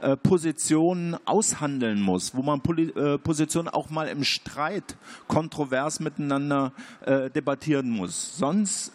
äh, 0.00 0.16
Positionen 0.16 1.16
aushandeln 1.24 2.00
muss, 2.00 2.36
wo 2.36 2.42
man 2.42 2.60
äh, 2.60 3.18
Positionen 3.18 3.66
auch 3.66 3.90
mal 3.90 4.06
im 4.06 4.22
Streit 4.22 4.96
kontrovers 5.26 5.98
miteinander 5.98 6.70
äh, 7.04 7.30
debattieren 7.30 7.90
muss. 7.90 8.38
Sonst 8.38 8.92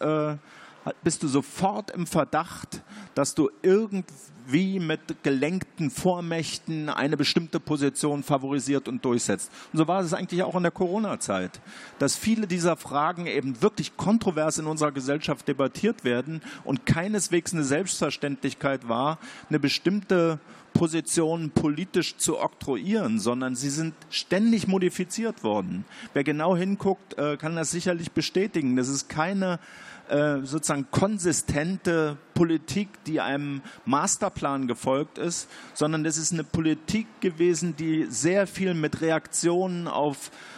bist 1.02 1.22
du 1.22 1.28
sofort 1.28 1.90
im 1.90 2.06
Verdacht, 2.06 2.82
dass 3.14 3.34
du 3.34 3.50
irgendwie 3.62 4.78
mit 4.80 5.22
gelenkten 5.22 5.90
Vormächten 5.90 6.88
eine 6.88 7.16
bestimmte 7.16 7.60
Position 7.60 8.22
favorisiert 8.22 8.88
und 8.88 9.04
durchsetzt. 9.04 9.50
Und 9.72 9.78
so 9.78 9.88
war 9.88 10.00
es 10.00 10.14
eigentlich 10.14 10.42
auch 10.42 10.54
in 10.54 10.62
der 10.62 10.72
Corona-Zeit, 10.72 11.60
dass 11.98 12.16
viele 12.16 12.46
dieser 12.46 12.76
Fragen 12.76 13.26
eben 13.26 13.60
wirklich 13.62 13.96
kontrovers 13.96 14.58
in 14.58 14.66
unserer 14.66 14.92
Gesellschaft 14.92 15.48
debattiert 15.48 16.04
werden 16.04 16.42
und 16.64 16.86
keineswegs 16.86 17.52
eine 17.52 17.64
Selbstverständlichkeit 17.64 18.88
war, 18.88 19.18
eine 19.48 19.58
bestimmte 19.58 20.38
Position 20.78 21.50
politisch 21.50 22.16
zu 22.18 22.38
oktroyieren, 22.38 23.18
sondern 23.18 23.56
sie 23.56 23.70
sind 23.70 23.94
ständig 24.10 24.68
modifiziert 24.68 25.42
worden. 25.42 25.84
Wer 26.12 26.24
genau 26.24 26.56
hinguckt, 26.56 27.18
äh, 27.18 27.36
kann 27.36 27.56
das 27.56 27.70
sicherlich 27.70 28.12
bestätigen. 28.12 28.76
Das 28.76 28.88
ist 28.88 29.08
keine 29.08 29.58
äh, 30.10 30.44
sozusagen 30.44 30.90
konsistente 30.90 32.16
Politik, 32.34 32.88
die 33.04 33.20
einem 33.20 33.62
Masterplan 33.84 34.66
gefolgt 34.66 35.18
ist, 35.18 35.48
sondern 35.74 36.04
das 36.04 36.16
ist 36.16 36.32
eine 36.32 36.44
Politik 36.44 37.06
gewesen, 37.20 37.76
die 37.76 38.06
sehr 38.08 38.46
viel 38.46 38.74
mit 38.74 39.00
Reaktionen 39.00 39.88
auf 39.88 40.28
äh, 40.28 40.57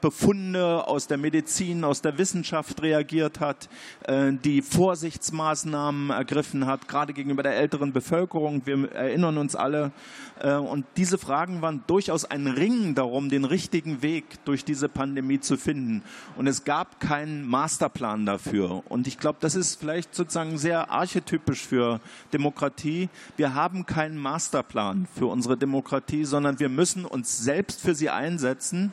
Befunde 0.00 0.86
aus 0.86 1.06
der 1.06 1.16
Medizin, 1.16 1.84
aus 1.84 2.02
der 2.02 2.18
Wissenschaft 2.18 2.82
reagiert 2.82 3.40
hat, 3.40 3.68
äh, 4.04 4.32
die 4.32 4.62
Vorsichtsmaßnahmen 4.62 6.10
ergriffen 6.10 6.66
hat, 6.66 6.88
gerade 6.88 7.12
gegenüber 7.12 7.42
der 7.42 7.56
älteren 7.56 7.92
Bevölkerung. 7.92 8.62
Wir 8.66 8.92
erinnern 8.92 9.38
uns 9.38 9.56
alle. 9.56 9.92
Äh, 10.40 10.54
und 10.54 10.84
diese 10.96 11.18
Fragen 11.18 11.62
waren 11.62 11.82
durchaus 11.86 12.24
ein 12.24 12.46
Ringen 12.46 12.94
darum, 12.94 13.28
den 13.28 13.44
richtigen 13.44 14.02
Weg 14.02 14.44
durch 14.44 14.64
diese 14.64 14.88
Pandemie 14.88 15.40
zu 15.40 15.56
finden. 15.56 16.02
Und 16.36 16.46
es 16.46 16.64
gab 16.64 17.00
keinen 17.00 17.46
Masterplan 17.46 18.26
dafür. 18.26 18.82
Und 18.88 19.06
ich 19.06 19.18
glaube, 19.18 19.38
das 19.40 19.54
ist 19.54 19.80
vielleicht 19.80 20.14
sozusagen 20.14 20.58
sehr 20.58 20.90
archetypisch 20.90 21.66
für 21.66 22.00
Demokratie. 22.32 23.08
Wir 23.36 23.54
haben 23.54 23.86
keinen 23.86 24.18
Masterplan 24.18 25.06
für 25.14 25.26
unsere 25.26 25.56
Demokratie, 25.56 26.24
sondern 26.24 26.60
wir 26.60 26.68
müssen 26.68 27.04
uns 27.04 27.38
selbst 27.38 27.80
für 27.80 27.94
sie 27.94 28.10
einsetzen 28.10 28.92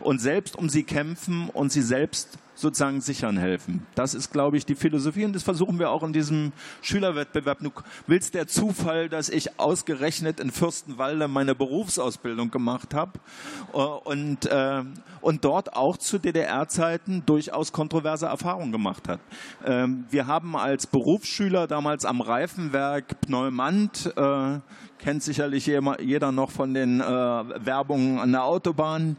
und 0.00 0.20
selbst 0.20 0.56
um 0.56 0.68
sie 0.68 0.82
kämpfen 0.82 1.48
und 1.50 1.72
sie 1.72 1.82
selbst 1.82 2.38
sozusagen 2.60 3.00
sichern 3.00 3.38
helfen. 3.38 3.86
Das 3.94 4.14
ist, 4.14 4.32
glaube 4.32 4.56
ich, 4.56 4.66
die 4.66 4.74
Philosophie 4.74 5.24
und 5.24 5.34
das 5.34 5.42
versuchen 5.42 5.78
wir 5.78 5.90
auch 5.90 6.02
in 6.02 6.12
diesem 6.12 6.52
Schülerwettbewerb. 6.82 7.58
Du 7.60 7.70
willst 8.06 8.34
der 8.34 8.46
Zufall, 8.46 9.08
dass 9.08 9.28
ich 9.28 9.58
ausgerechnet 9.58 10.40
in 10.40 10.50
Fürstenwalde 10.50 11.26
meine 11.26 11.54
Berufsausbildung 11.54 12.50
gemacht 12.50 12.94
habe 12.94 13.12
äh, 13.72 13.76
und, 13.76 14.46
äh, 14.46 14.82
und 15.20 15.44
dort 15.44 15.74
auch 15.74 15.96
zu 15.96 16.18
DDR-Zeiten 16.18 17.24
durchaus 17.24 17.72
kontroverse 17.72 18.26
Erfahrungen 18.26 18.72
gemacht 18.72 19.08
hat. 19.08 19.20
Ähm, 19.64 20.04
wir 20.10 20.26
haben 20.26 20.54
als 20.56 20.86
Berufsschüler 20.86 21.66
damals 21.66 22.04
am 22.04 22.20
Reifenwerk 22.20 23.20
Pneumant 23.22 24.12
äh, 24.16 24.58
kennt 24.98 25.22
sicherlich 25.22 25.66
jeder 25.66 26.30
noch 26.30 26.50
von 26.50 26.74
den 26.74 27.00
äh, 27.00 27.04
Werbungen 27.04 28.18
an 28.18 28.32
der 28.32 28.44
Autobahn 28.44 29.16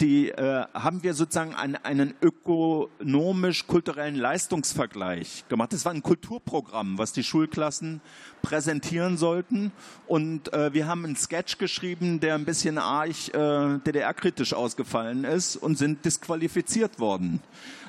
die 0.00 0.30
äh, 0.30 0.64
haben 0.74 1.02
wir 1.02 1.14
sozusagen 1.14 1.54
einen, 1.54 1.76
einen 1.76 2.14
ökonomisch-kulturellen 2.20 4.16
Leistungsvergleich 4.16 5.44
gemacht. 5.48 5.72
Das 5.72 5.84
war 5.84 5.92
ein 5.92 6.02
Kulturprogramm, 6.02 6.98
was 6.98 7.12
die 7.12 7.22
Schulklassen 7.24 8.00
präsentieren 8.42 9.16
sollten. 9.16 9.72
Und 10.06 10.52
äh, 10.52 10.74
wir 10.74 10.86
haben 10.86 11.04
einen 11.04 11.16
Sketch 11.16 11.58
geschrieben, 11.58 12.20
der 12.20 12.34
ein 12.34 12.44
bisschen 12.44 12.78
arg 12.78 13.28
äh, 13.34 13.78
DDR-kritisch 13.78 14.52
ausgefallen 14.52 15.24
ist 15.24 15.56
und 15.56 15.78
sind 15.78 16.04
disqualifiziert 16.04 16.98
worden. 16.98 17.40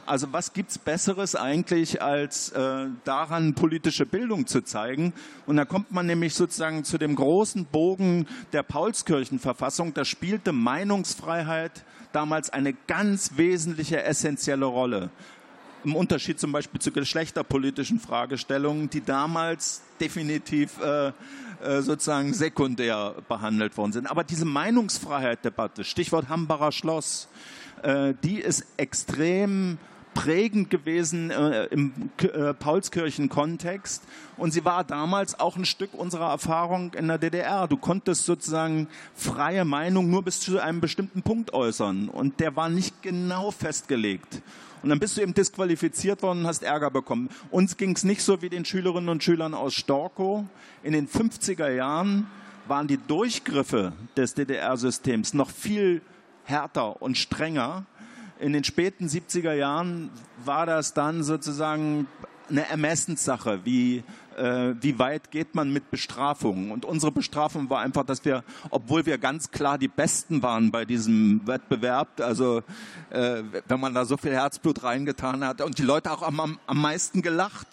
Also 0.07 0.31
was 0.31 0.53
gibt's 0.53 0.77
Besseres 0.77 1.35
eigentlich, 1.35 2.01
als 2.01 2.49
äh, 2.53 2.87
daran 3.03 3.55
politische 3.55 4.05
Bildung 4.05 4.47
zu 4.47 4.61
zeigen? 4.61 5.13
Und 5.45 5.57
da 5.57 5.65
kommt 5.65 5.91
man 5.91 6.05
nämlich 6.05 6.33
sozusagen 6.33 6.85
zu 6.85 6.97
dem 6.97 7.15
großen 7.15 7.65
Bogen 7.65 8.25
der 8.53 8.63
Paulskirchenverfassung. 8.63 9.93
Da 9.93 10.05
spielte 10.05 10.53
Meinungsfreiheit 10.53 11.83
damals 12.13 12.49
eine 12.49 12.73
ganz 12.73 13.31
wesentliche, 13.35 14.01
essentielle 14.03 14.65
Rolle. 14.65 15.09
Im 15.83 15.93
Unterschied 15.93 16.39
zum 16.39 16.53
Beispiel 16.53 16.79
zu 16.79 16.91
geschlechterpolitischen 16.91 17.99
Fragestellungen, 17.99 18.89
die 18.89 19.01
damals 19.01 19.81
definitiv 19.99 20.79
äh, 20.81 21.11
äh, 21.61 21.81
sozusagen 21.81 22.33
sekundär 22.33 23.15
behandelt 23.27 23.75
worden 23.75 23.91
sind. 23.91 24.09
Aber 24.09 24.23
diese 24.23 24.45
Meinungsfreiheit-Debatte, 24.45 25.83
Stichwort 25.83 26.29
Hambacher 26.29 26.71
Schloss, 26.71 27.27
äh, 27.83 28.13
die 28.23 28.39
ist 28.39 28.65
extrem 28.77 29.77
prägend 30.17 30.71
gewesen 30.71 31.29
äh, 31.29 31.65
im 31.65 31.93
äh, 32.17 32.51
Paulskirchen-Kontext. 32.55 34.01
Und 34.35 34.51
sie 34.51 34.65
war 34.65 34.83
damals 34.83 35.39
auch 35.39 35.57
ein 35.57 35.65
Stück 35.65 35.93
unserer 35.93 36.31
Erfahrung 36.31 36.95
in 36.95 37.07
der 37.07 37.19
DDR. 37.19 37.67
Du 37.67 37.77
konntest 37.77 38.25
sozusagen 38.25 38.87
freie 39.13 39.63
Meinung 39.63 40.09
nur 40.09 40.23
bis 40.23 40.39
zu 40.39 40.59
einem 40.59 40.81
bestimmten 40.81 41.21
Punkt 41.21 41.53
äußern. 41.53 42.09
Und 42.09 42.39
der 42.39 42.55
war 42.55 42.67
nicht 42.67 43.03
genau 43.03 43.51
festgelegt. 43.51 44.41
Und 44.81 44.89
dann 44.89 44.99
bist 44.99 45.17
du 45.17 45.21
eben 45.21 45.35
disqualifiziert 45.35 46.23
worden 46.23 46.39
und 46.39 46.47
hast 46.47 46.63
Ärger 46.63 46.89
bekommen. 46.89 47.29
Uns 47.51 47.77
ging 47.77 47.91
es 47.95 48.03
nicht 48.03 48.23
so 48.23 48.41
wie 48.41 48.49
den 48.49 48.65
Schülerinnen 48.65 49.09
und 49.09 49.23
Schülern 49.23 49.53
aus 49.53 49.75
Storkow. 49.75 50.45
In 50.81 50.93
den 50.93 51.07
50er 51.07 51.69
Jahren 51.69 52.25
waren 52.67 52.87
die 52.87 52.97
Durchgriffe 52.97 53.93
des 54.15 54.33
DDR-Systems 54.33 55.35
noch 55.35 55.51
viel 55.51 56.01
härter 56.43 57.03
und 57.03 57.19
strenger 57.19 57.85
in 58.39 58.53
den 58.53 58.63
späten 58.63 59.07
70er 59.07 59.53
Jahren 59.53 60.09
war 60.43 60.65
das 60.65 60.93
dann 60.93 61.23
sozusagen 61.23 62.07
eine 62.49 62.67
Ermessenssache, 62.69 63.59
wie, 63.65 64.03
äh, 64.37 64.73
wie 64.79 64.97
weit 64.99 65.31
geht 65.31 65.55
man 65.55 65.71
mit 65.71 65.91
Bestrafungen. 65.91 66.71
Und 66.71 66.85
unsere 66.85 67.11
Bestrafung 67.11 67.69
war 67.69 67.81
einfach, 67.81 68.05
dass 68.05 68.23
wir, 68.23 68.43
obwohl 68.69 69.05
wir 69.05 69.17
ganz 69.17 69.51
klar 69.51 69.77
die 69.77 69.87
Besten 69.87 70.41
waren 70.43 70.71
bei 70.71 70.85
diesem 70.85 71.45
Wettbewerb, 71.45 72.21
also 72.21 72.63
äh, 73.09 73.43
wenn 73.67 73.79
man 73.79 73.93
da 73.93 74.05
so 74.05 74.17
viel 74.17 74.31
Herzblut 74.31 74.83
reingetan 74.83 75.43
hat 75.43 75.61
und 75.61 75.77
die 75.77 75.83
Leute 75.83 76.11
auch 76.11 76.21
am, 76.21 76.59
am 76.65 76.81
meisten 76.81 77.21
gelacht. 77.21 77.67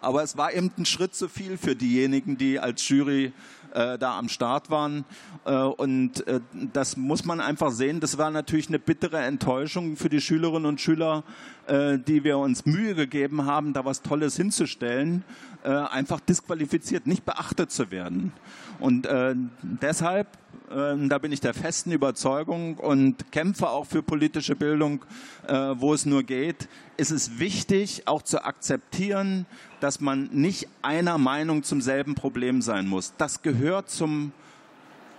Aber 0.00 0.22
es 0.22 0.36
war 0.36 0.52
eben 0.52 0.70
ein 0.78 0.86
Schritt 0.86 1.14
zu 1.14 1.28
viel 1.28 1.56
für 1.56 1.74
diejenigen, 1.74 2.36
die 2.36 2.60
als 2.60 2.88
Jury 2.88 3.32
äh, 3.74 3.98
da 3.98 4.18
am 4.18 4.28
Start 4.28 4.70
waren. 4.70 5.04
Äh, 5.44 5.54
und 5.54 6.26
äh, 6.26 6.40
das 6.72 6.96
muss 6.96 7.24
man 7.24 7.40
einfach 7.40 7.70
sehen. 7.70 8.00
Das 8.00 8.18
war 8.18 8.30
natürlich 8.30 8.68
eine 8.68 8.78
bittere 8.78 9.18
Enttäuschung 9.18 9.96
für 9.96 10.08
die 10.08 10.20
Schülerinnen 10.20 10.66
und 10.66 10.80
Schüler, 10.80 11.24
äh, 11.70 11.98
die 11.98 12.24
wir 12.24 12.38
uns 12.38 12.66
Mühe 12.66 12.94
gegeben 12.94 13.46
haben, 13.46 13.72
da 13.72 13.84
was 13.84 14.02
Tolles 14.02 14.36
hinzustellen. 14.36 15.24
äh, 15.62 15.68
einfach 15.68 16.20
disqualifiziert, 16.20 17.06
nicht 17.06 17.24
beachtet 17.24 17.70
zu 17.70 17.90
werden. 17.90 18.32
Und 18.78 19.06
äh, 19.06 19.34
deshalb, 19.62 20.26
äh, 20.70 20.96
da 21.08 21.18
bin 21.18 21.32
ich 21.32 21.40
der 21.40 21.54
festen 21.54 21.92
Überzeugung 21.92 22.76
und 22.76 23.30
kämpfe 23.30 23.68
auch 23.68 23.86
für 23.86 24.02
politische 24.02 24.56
Bildung, 24.56 25.04
äh, 25.46 25.54
wo 25.54 25.92
es 25.92 26.06
nur 26.06 26.22
geht, 26.22 26.68
ist 26.96 27.10
es 27.10 27.38
wichtig, 27.38 28.02
auch 28.06 28.22
zu 28.22 28.44
akzeptieren, 28.44 29.46
dass 29.80 30.00
man 30.00 30.30
nicht 30.32 30.68
einer 30.82 31.18
Meinung 31.18 31.62
zum 31.62 31.80
selben 31.80 32.14
Problem 32.14 32.62
sein 32.62 32.86
muss. 32.86 33.14
Das 33.18 33.42
gehört 33.42 33.90
zum, 33.90 34.32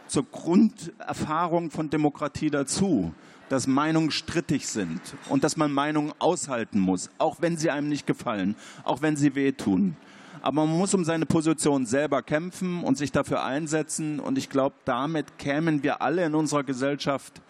zur 0.08 0.26
Grunderfahrung 0.26 1.72
von 1.72 1.90
Demokratie 1.90 2.50
dazu 2.50 3.14
dass 3.52 3.68
Meinungen 3.68 4.12
strittig 4.12 4.66
sind 4.66 5.02
und 5.28 5.44
dass 5.44 5.58
man 5.58 5.74
Meinungen 5.74 6.14
aushalten 6.20 6.80
muss, 6.80 7.10
auch 7.18 7.42
wenn 7.42 7.58
sie 7.58 7.70
einem 7.70 7.90
nicht 7.90 8.08
gefallen, 8.08 8.56
auch 8.86 9.02
wenn 9.02 9.18
sie 9.18 9.36
wehtun. 9.36 9.98
Aber 10.42 10.66
man 10.66 10.78
muss 10.78 10.94
um 10.94 11.04
seine 11.04 11.26
Position 11.26 11.86
selber 11.86 12.22
kämpfen 12.22 12.82
und 12.82 12.98
sich 12.98 13.12
dafür 13.12 13.44
einsetzen. 13.44 14.22
Und 14.22 14.38
ich 14.38 14.50
glaube, 14.50 14.76
damit 14.86 15.38
kämen 15.38 15.84
wir 15.84 16.02
alle 16.02 16.26
in 16.26 16.34
unserer 16.34 16.64
Gesellschaft 16.64 17.42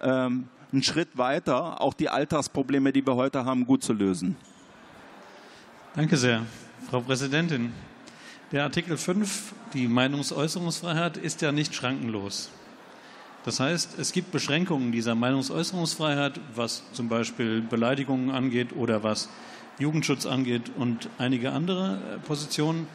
ähm, 0.00 0.46
einen 0.70 0.84
Schritt 0.84 1.18
weiter, 1.18 1.80
auch 1.80 1.92
die 1.92 2.08
Alltagsprobleme, 2.08 2.92
die 2.92 3.04
wir 3.04 3.16
heute 3.16 3.44
haben, 3.44 3.66
gut 3.66 3.82
zu 3.82 3.92
lösen. 3.92 4.36
Danke 5.96 6.16
sehr, 6.16 6.46
Frau 6.88 7.00
Präsidentin. 7.00 7.72
Der 8.52 8.62
Artikel 8.62 8.96
5, 8.96 9.54
die 9.74 9.88
Meinungsäußerungsfreiheit, 9.88 11.16
ist 11.16 11.42
ja 11.42 11.50
nicht 11.50 11.74
schrankenlos. 11.74 12.48
Das 13.44 13.60
heißt, 13.60 13.98
es 13.98 14.12
gibt 14.12 14.32
Beschränkungen 14.32 14.92
dieser 14.92 15.14
Meinungsäußerungsfreiheit, 15.14 16.40
was 16.54 16.82
zum 16.92 17.08
Beispiel 17.08 17.62
Beleidigungen 17.62 18.30
angeht 18.30 18.74
oder 18.74 19.02
was 19.02 19.28
Jugendschutz 19.78 20.26
angeht 20.26 20.72
und 20.76 21.08
einige 21.18 21.52
andere 21.52 21.98
äh, 22.14 22.18
Positionen. 22.18 22.88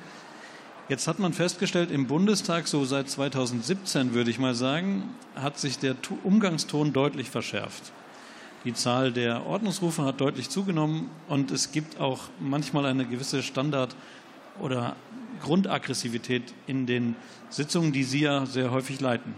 Jetzt 0.90 1.08
hat 1.08 1.18
man 1.18 1.32
festgestellt, 1.32 1.92
im 1.92 2.08
Bundestag, 2.08 2.68
so 2.68 2.84
seit 2.84 3.10
2017 3.10 4.14
würde 4.14 4.30
ich 4.30 4.38
mal 4.38 4.54
sagen, 4.54 5.16
hat 5.34 5.58
sich 5.58 5.80
der 5.80 5.96
Umgangston 6.24 6.92
deutlich 6.92 7.30
verschärft. 7.30 7.94
Die 8.66 8.74
Zahl 8.74 9.14
der 9.14 9.46
Ordnungsrufe 9.46 10.04
hat 10.04 10.20
deutlich 10.20 10.50
zugenommen 10.50 11.10
und 11.30 11.52
es 11.52 11.72
gibt 11.72 12.00
auch 12.00 12.20
manchmal 12.40 12.86
eine 12.86 13.06
gewisse 13.06 13.44
Standard- 13.44 13.96
oder 14.60 14.96
Grundaggressivität 15.42 16.54
in 16.68 16.86
den 16.86 17.16
Sitzungen, 17.50 17.92
die 17.92 18.04
Sie 18.04 18.22
ja 18.22 18.46
sehr 18.46 18.72
häufig 18.72 19.00
leiten. 19.00 19.34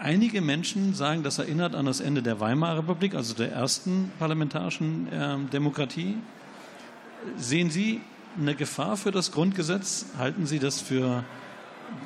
Einige 0.00 0.40
Menschen 0.40 0.94
sagen, 0.94 1.24
das 1.24 1.40
erinnert 1.40 1.74
an 1.74 1.84
das 1.84 1.98
Ende 1.98 2.22
der 2.22 2.38
Weimarer 2.38 2.78
Republik, 2.78 3.16
also 3.16 3.34
der 3.34 3.50
ersten 3.50 4.12
parlamentarischen 4.20 5.12
äh, 5.12 5.38
Demokratie. 5.50 6.18
Sehen 7.36 7.68
Sie 7.70 8.00
eine 8.38 8.54
Gefahr 8.54 8.96
für 8.96 9.10
das 9.10 9.32
Grundgesetz? 9.32 10.06
Halten 10.16 10.46
Sie 10.46 10.60
das 10.60 10.80
für 10.80 11.24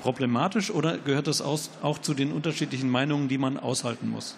problematisch 0.00 0.70
oder 0.70 0.96
gehört 0.96 1.26
das 1.26 1.42
auch 1.42 1.98
zu 2.00 2.14
den 2.14 2.32
unterschiedlichen 2.32 2.88
Meinungen, 2.88 3.28
die 3.28 3.36
man 3.36 3.58
aushalten 3.58 4.08
muss? 4.08 4.36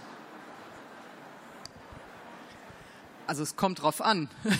Also 3.29 3.45
es 3.45 3.55
kommt 3.55 3.83
drauf 3.83 4.01
an. 4.01 4.29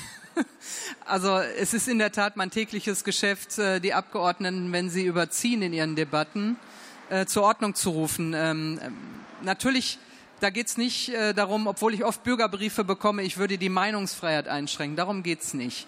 Also 1.07 1.37
es 1.37 1.75
ist 1.75 1.87
in 1.87 1.99
der 1.99 2.11
Tat 2.11 2.37
mein 2.37 2.51
tägliches 2.51 3.05
Geschäft, 3.05 3.59
äh, 3.59 3.79
die 3.79 3.93
Abgeordneten, 3.93 4.73
wenn 4.73 4.89
sie 4.89 5.05
überziehen 5.05 5.63
in 5.63 5.73
ihren 5.73 5.95
Debatten, 5.95 6.57
äh, 7.11 7.27
zur 7.27 7.43
Ordnung 7.43 7.75
zu 7.75 7.91
rufen. 7.91 8.35
Ähm, 8.35 8.81
ähm, 8.83 8.95
natürlich, 9.43 9.99
da 10.41 10.51
geht 10.51 10.69
es 10.69 10.77
nicht 10.77 11.11
äh, 11.11 11.35
darum, 11.35 11.67
obwohl 11.67 11.95
ich 11.95 12.05
oft 12.05 12.23
Bürgerbriefe 12.25 12.85
bekomme, 12.85 13.23
ich 13.23 13.39
würde 13.39 13.59
die 13.59 13.69
Meinungsfreiheit 13.69 14.49
einschränken. 14.49 14.97
Darum 14.97 15.23
geht 15.23 15.43
es 15.43 15.55
nicht. 15.55 15.87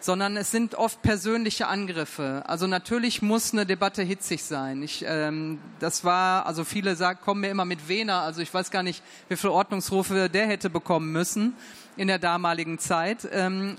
Sondern 0.00 0.36
es 0.36 0.52
sind 0.52 0.76
oft 0.76 1.02
persönliche 1.02 1.66
Angriffe. 1.66 2.44
Also 2.46 2.68
natürlich 2.68 3.20
muss 3.20 3.52
eine 3.52 3.66
Debatte 3.66 4.04
hitzig 4.04 4.44
sein. 4.44 4.80
Ich, 4.84 5.04
ähm, 5.04 5.58
das 5.80 6.04
war, 6.04 6.46
also 6.46 6.62
viele 6.62 6.94
sagen, 6.94 7.18
kommen 7.24 7.40
mir 7.40 7.50
immer 7.50 7.64
mit 7.64 7.88
Wehner. 7.88 8.20
Also 8.20 8.40
ich 8.40 8.54
weiß 8.54 8.70
gar 8.70 8.84
nicht, 8.84 9.02
wie 9.28 9.36
viele 9.36 9.52
Ordnungsrufe 9.52 10.28
der 10.28 10.46
hätte 10.46 10.70
bekommen 10.70 11.10
müssen 11.10 11.54
in 11.96 12.06
der 12.06 12.20
damaligen 12.20 12.78
Zeit. 12.78 13.28
Ähm, 13.32 13.76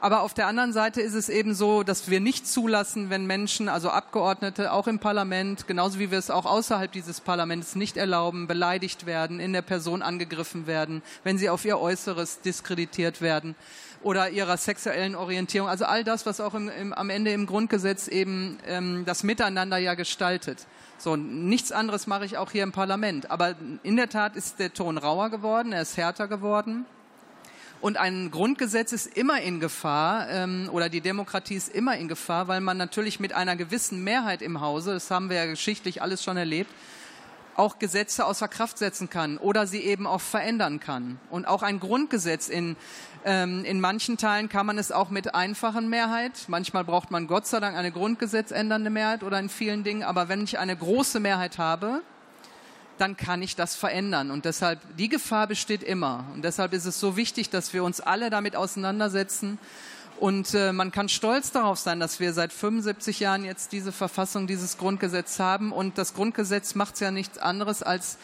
aber 0.00 0.22
auf 0.22 0.32
der 0.32 0.46
anderen 0.46 0.72
Seite 0.72 1.00
ist 1.00 1.14
es 1.14 1.28
eben 1.28 1.54
so, 1.54 1.82
dass 1.82 2.08
wir 2.08 2.20
nicht 2.20 2.48
zulassen, 2.48 3.10
wenn 3.10 3.26
Menschen, 3.26 3.68
also 3.68 3.90
Abgeordnete, 3.90 4.72
auch 4.72 4.86
im 4.86 4.98
Parlament, 4.98 5.66
genauso 5.66 5.98
wie 5.98 6.10
wir 6.10 6.18
es 6.18 6.30
auch 6.30 6.46
außerhalb 6.46 6.90
dieses 6.90 7.20
Parlaments 7.20 7.74
nicht 7.74 7.96
erlauben, 7.96 8.46
beleidigt 8.46 9.04
werden, 9.04 9.40
in 9.40 9.52
der 9.52 9.62
Person 9.62 10.02
angegriffen 10.02 10.66
werden, 10.66 11.02
wenn 11.22 11.36
sie 11.36 11.50
auf 11.50 11.64
ihr 11.64 11.78
Äußeres 11.78 12.40
diskreditiert 12.40 13.20
werden 13.20 13.54
oder 14.02 14.30
ihrer 14.30 14.56
sexuellen 14.56 15.14
Orientierung. 15.14 15.68
Also 15.68 15.84
all 15.84 16.04
das, 16.04 16.24
was 16.24 16.40
auch 16.40 16.54
im, 16.54 16.70
im, 16.70 16.92
am 16.92 17.10
Ende 17.10 17.32
im 17.32 17.46
Grundgesetz 17.46 18.08
eben 18.08 18.58
ähm, 18.66 19.04
das 19.04 19.22
Miteinander 19.22 19.76
ja 19.76 19.94
gestaltet. 19.94 20.66
So, 20.96 21.16
nichts 21.16 21.72
anderes 21.72 22.06
mache 22.06 22.24
ich 22.24 22.38
auch 22.38 22.50
hier 22.50 22.62
im 22.62 22.72
Parlament. 22.72 23.30
Aber 23.30 23.54
in 23.82 23.96
der 23.96 24.08
Tat 24.08 24.36
ist 24.36 24.58
der 24.58 24.72
Ton 24.72 24.98
rauer 24.98 25.30
geworden, 25.30 25.72
er 25.72 25.82
ist 25.82 25.96
härter 25.96 26.28
geworden. 26.28 26.86
Und 27.80 27.96
ein 27.96 28.30
Grundgesetz 28.30 28.92
ist 28.92 29.16
immer 29.16 29.40
in 29.40 29.58
Gefahr 29.58 30.28
ähm, 30.28 30.68
oder 30.70 30.90
die 30.90 31.00
Demokratie 31.00 31.54
ist 31.54 31.74
immer 31.74 31.96
in 31.96 32.08
Gefahr, 32.08 32.46
weil 32.46 32.60
man 32.60 32.76
natürlich 32.76 33.20
mit 33.20 33.32
einer 33.32 33.56
gewissen 33.56 34.04
Mehrheit 34.04 34.42
im 34.42 34.60
Hause, 34.60 34.92
das 34.92 35.10
haben 35.10 35.30
wir 35.30 35.36
ja 35.36 35.46
geschichtlich 35.46 36.02
alles 36.02 36.22
schon 36.22 36.36
erlebt, 36.36 36.70
auch 37.56 37.78
Gesetze 37.78 38.26
außer 38.26 38.48
Kraft 38.48 38.76
setzen 38.76 39.08
kann 39.08 39.38
oder 39.38 39.66
sie 39.66 39.80
eben 39.80 40.06
auch 40.06 40.20
verändern 40.20 40.78
kann. 40.78 41.18
Und 41.30 41.46
auch 41.46 41.62
ein 41.62 41.80
Grundgesetz 41.80 42.48
in, 42.48 42.76
ähm, 43.24 43.64
in 43.64 43.80
manchen 43.80 44.18
Teilen 44.18 44.50
kann 44.50 44.66
man 44.66 44.76
es 44.76 44.92
auch 44.92 45.08
mit 45.08 45.34
einfachen 45.34 45.88
Mehrheit. 45.88 46.32
Manchmal 46.48 46.84
braucht 46.84 47.10
man 47.10 47.26
Gott 47.28 47.46
sei 47.46 47.60
Dank 47.60 47.76
eine 47.76 47.92
grundgesetzändernde 47.92 48.90
Mehrheit 48.90 49.22
oder 49.22 49.38
in 49.38 49.48
vielen 49.48 49.84
Dingen. 49.84 50.02
Aber 50.02 50.28
wenn 50.28 50.44
ich 50.44 50.58
eine 50.58 50.76
große 50.76 51.18
Mehrheit 51.18 51.56
habe, 51.56 52.02
dann 53.00 53.16
kann 53.16 53.42
ich 53.42 53.56
das 53.56 53.74
verändern. 53.74 54.30
Und 54.30 54.44
deshalb, 54.44 54.78
die 54.96 55.08
Gefahr 55.08 55.46
besteht 55.46 55.82
immer. 55.82 56.26
Und 56.34 56.42
deshalb 56.42 56.72
ist 56.72 56.84
es 56.84 57.00
so 57.00 57.16
wichtig, 57.16 57.48
dass 57.50 57.72
wir 57.72 57.82
uns 57.82 58.00
alle 58.00 58.30
damit 58.30 58.56
auseinandersetzen. 58.56 59.58
Und 60.18 60.52
äh, 60.52 60.72
man 60.72 60.92
kann 60.92 61.08
stolz 61.08 61.50
darauf 61.50 61.78
sein, 61.78 61.98
dass 61.98 62.20
wir 62.20 62.34
seit 62.34 62.52
75 62.52 63.20
Jahren 63.20 63.44
jetzt 63.44 63.72
diese 63.72 63.90
Verfassung, 63.90 64.46
dieses 64.46 64.76
Grundgesetz 64.76 65.38
haben. 65.38 65.72
Und 65.72 65.96
das 65.96 66.12
Grundgesetz 66.12 66.74
macht 66.74 67.00
ja 67.00 67.10
nichts 67.10 67.38
anderes 67.38 67.82
als 67.82 68.18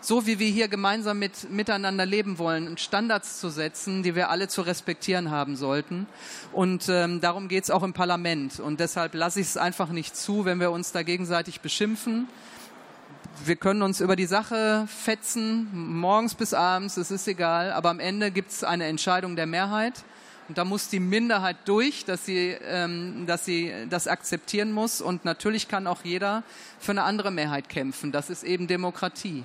so 0.00 0.26
wie 0.26 0.38
wir 0.38 0.48
hier 0.48 0.68
gemeinsam 0.68 1.18
mit, 1.18 1.50
miteinander 1.50 2.06
leben 2.06 2.38
wollen, 2.38 2.78
Standards 2.78 3.40
zu 3.40 3.48
setzen, 3.48 4.02
die 4.02 4.14
wir 4.14 4.30
alle 4.30 4.46
zu 4.46 4.62
respektieren 4.62 5.30
haben 5.30 5.56
sollten. 5.56 6.06
Und 6.52 6.88
ähm, 6.88 7.20
darum 7.20 7.48
geht 7.48 7.64
es 7.64 7.70
auch 7.70 7.82
im 7.82 7.92
Parlament. 7.92 8.60
Und 8.60 8.78
deshalb 8.78 9.14
lasse 9.14 9.40
ich 9.40 9.48
es 9.48 9.56
einfach 9.56 9.88
nicht 9.88 10.16
zu, 10.16 10.44
wenn 10.44 10.60
wir 10.60 10.70
uns 10.70 10.92
da 10.92 11.02
gegenseitig 11.02 11.60
beschimpfen 11.60 12.28
wir 13.44 13.56
können 13.56 13.82
uns 13.82 14.00
über 14.00 14.16
die 14.16 14.26
Sache 14.26 14.86
fetzen, 14.86 15.68
morgens 15.72 16.34
bis 16.34 16.54
abends, 16.54 16.96
es 16.96 17.10
ist 17.10 17.28
egal, 17.28 17.72
aber 17.72 17.90
am 17.90 18.00
Ende 18.00 18.30
gibt 18.30 18.50
es 18.50 18.64
eine 18.64 18.86
Entscheidung 18.86 19.36
der 19.36 19.46
Mehrheit. 19.46 20.04
Und 20.48 20.58
da 20.58 20.64
muss 20.64 20.88
die 20.88 21.00
Minderheit 21.00 21.56
durch, 21.64 22.04
dass 22.04 22.24
sie, 22.24 22.56
ähm, 22.62 23.24
dass 23.26 23.44
sie 23.44 23.72
das 23.90 24.06
akzeptieren 24.06 24.70
muss. 24.70 25.00
Und 25.00 25.24
natürlich 25.24 25.66
kann 25.66 25.88
auch 25.88 26.04
jeder 26.04 26.44
für 26.78 26.92
eine 26.92 27.02
andere 27.02 27.32
Mehrheit 27.32 27.68
kämpfen. 27.68 28.12
Das 28.12 28.30
ist 28.30 28.44
eben 28.44 28.68
Demokratie. 28.68 29.44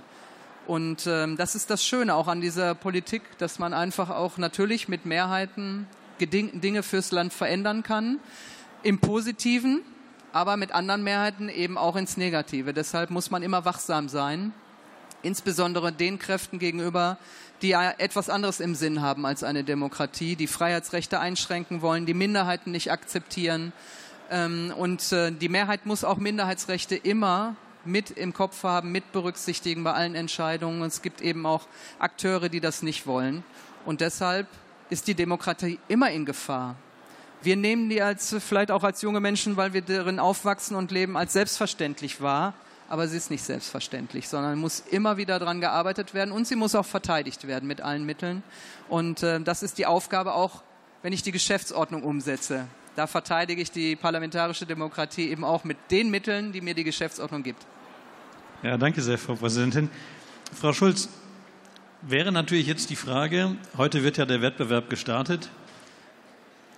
Und 0.68 1.08
ähm, 1.08 1.38
das 1.38 1.56
ist 1.56 1.72
das 1.72 1.84
Schöne 1.84 2.14
auch 2.14 2.28
an 2.28 2.40
dieser 2.40 2.76
Politik, 2.76 3.24
dass 3.40 3.58
man 3.58 3.74
einfach 3.74 4.12
auch 4.12 4.38
natürlich 4.38 4.88
mit 4.88 5.06
Mehrheiten 5.06 5.88
Dinge 6.20 6.84
fürs 6.84 7.12
Land 7.12 7.34
verändern 7.34 7.82
kann. 7.82 8.20
Im 8.84 9.00
Positiven, 9.00 9.82
aber 10.34 10.58
mit 10.58 10.72
anderen 10.72 11.04
Mehrheiten 11.04 11.50
eben 11.50 11.78
auch 11.78 11.96
ins 11.96 12.18
Negative. 12.18 12.74
Deshalb 12.74 13.10
muss 13.10 13.32
man 13.32 13.44
immer 13.44 13.66
wachsam 13.66 14.10
sein, 14.10 14.54
insbesondere 15.24 15.92
den 15.92 16.20
Kräften 16.20 16.60
gegenüber, 16.60 17.18
die 17.62 17.74
etwas 17.74 18.30
anderes 18.30 18.60
im 18.60 18.74
Sinn 18.76 19.02
haben 19.02 19.26
als 19.26 19.44
eine 19.44 19.64
Demokratie, 19.64 20.36
die 20.36 20.48
Freiheitsrechte 20.48 21.20
einschränken 21.20 21.82
wollen, 21.82 22.06
die 22.06 22.14
Minderheiten 22.14 22.72
nicht 22.72 22.92
akzeptieren. 22.92 23.72
Ähm, 24.32 24.74
und 24.78 25.12
äh, 25.12 25.32
die 25.32 25.50
Mehrheit 25.50 25.86
muss 25.86 26.04
auch 26.04 26.18
Minderheitsrechte 26.18 26.96
immer 26.96 27.56
mit 27.86 28.12
im 28.12 28.34
Kopf 28.34 28.64
haben, 28.64 28.92
mit 28.92 29.12
berücksichtigen 29.12 29.84
bei 29.84 29.94
allen 29.94 30.16
Entscheidungen. 30.16 30.82
Und 30.82 30.88
es 30.88 31.02
gibt 31.02 31.22
eben 31.22 31.46
auch 31.46 31.68
Akteure, 32.00 32.50
die 32.50 32.60
das 32.60 32.82
nicht 32.82 33.06
wollen. 33.06 33.44
Und 33.86 34.02
deshalb 34.02 34.48
ist 34.90 35.08
die 35.08 35.16
Demokratie 35.16 35.80
immer 35.88 36.12
in 36.12 36.26
Gefahr. 36.26 36.76
Wir 37.44 37.56
nehmen 37.56 37.90
die 37.90 38.02
als, 38.02 38.36
vielleicht 38.40 38.70
auch 38.70 38.84
als 38.84 39.02
junge 39.02 39.20
Menschen, 39.20 39.58
weil 39.58 39.74
wir 39.74 39.82
darin 39.82 40.20
aufwachsen 40.20 40.76
und 40.76 40.92
leben, 40.92 41.18
als 41.18 41.34
selbstverständlich 41.34 42.22
wahr. 42.22 42.54
Aber 42.88 43.08
sie 43.08 43.18
ist 43.18 43.32
nicht 43.32 43.44
selbstverständlich, 43.44 44.28
sondern 44.28 44.60
muss 44.60 44.82
immer 44.92 45.16
wieder 45.16 45.40
daran 45.40 45.62
gearbeitet 45.62 46.14
werden 46.14 46.32
und 46.32 46.46
sie 46.46 46.58
muss 46.58 46.76
auch 46.76 46.86
verteidigt 46.86 47.48
werden 47.48 47.66
mit 47.66 47.80
allen 47.80 48.06
Mitteln. 48.06 48.44
Und 48.90 49.24
äh, 49.24 49.40
das 49.40 49.64
ist 49.64 49.78
die 49.78 49.86
Aufgabe 49.86 50.34
auch, 50.34 50.62
wenn 51.02 51.14
ich 51.14 51.24
die 51.24 51.32
Geschäftsordnung 51.32 52.04
umsetze. 52.04 52.68
Da 52.98 53.08
verteidige 53.08 53.62
ich 53.62 53.72
die 53.72 53.96
parlamentarische 53.96 54.66
Demokratie 54.66 55.30
eben 55.30 55.46
auch 55.46 55.64
mit 55.64 55.78
den 55.90 56.12
Mitteln, 56.12 56.52
die 56.52 56.60
mir 56.60 56.74
die 56.74 56.84
Geschäftsordnung 56.84 57.44
gibt. 57.44 57.66
Ja, 58.62 58.78
danke 58.78 59.02
sehr, 59.02 59.18
Frau 59.18 59.36
Präsidentin. 59.36 59.90
Frau 60.54 60.74
Schulz, 60.74 61.08
wäre 62.02 62.32
natürlich 62.32 62.68
jetzt 62.68 62.90
die 62.90 62.96
Frage, 62.96 63.56
heute 63.78 64.04
wird 64.04 64.18
ja 64.18 64.26
der 64.26 64.42
Wettbewerb 64.42 64.90
gestartet 64.90 65.50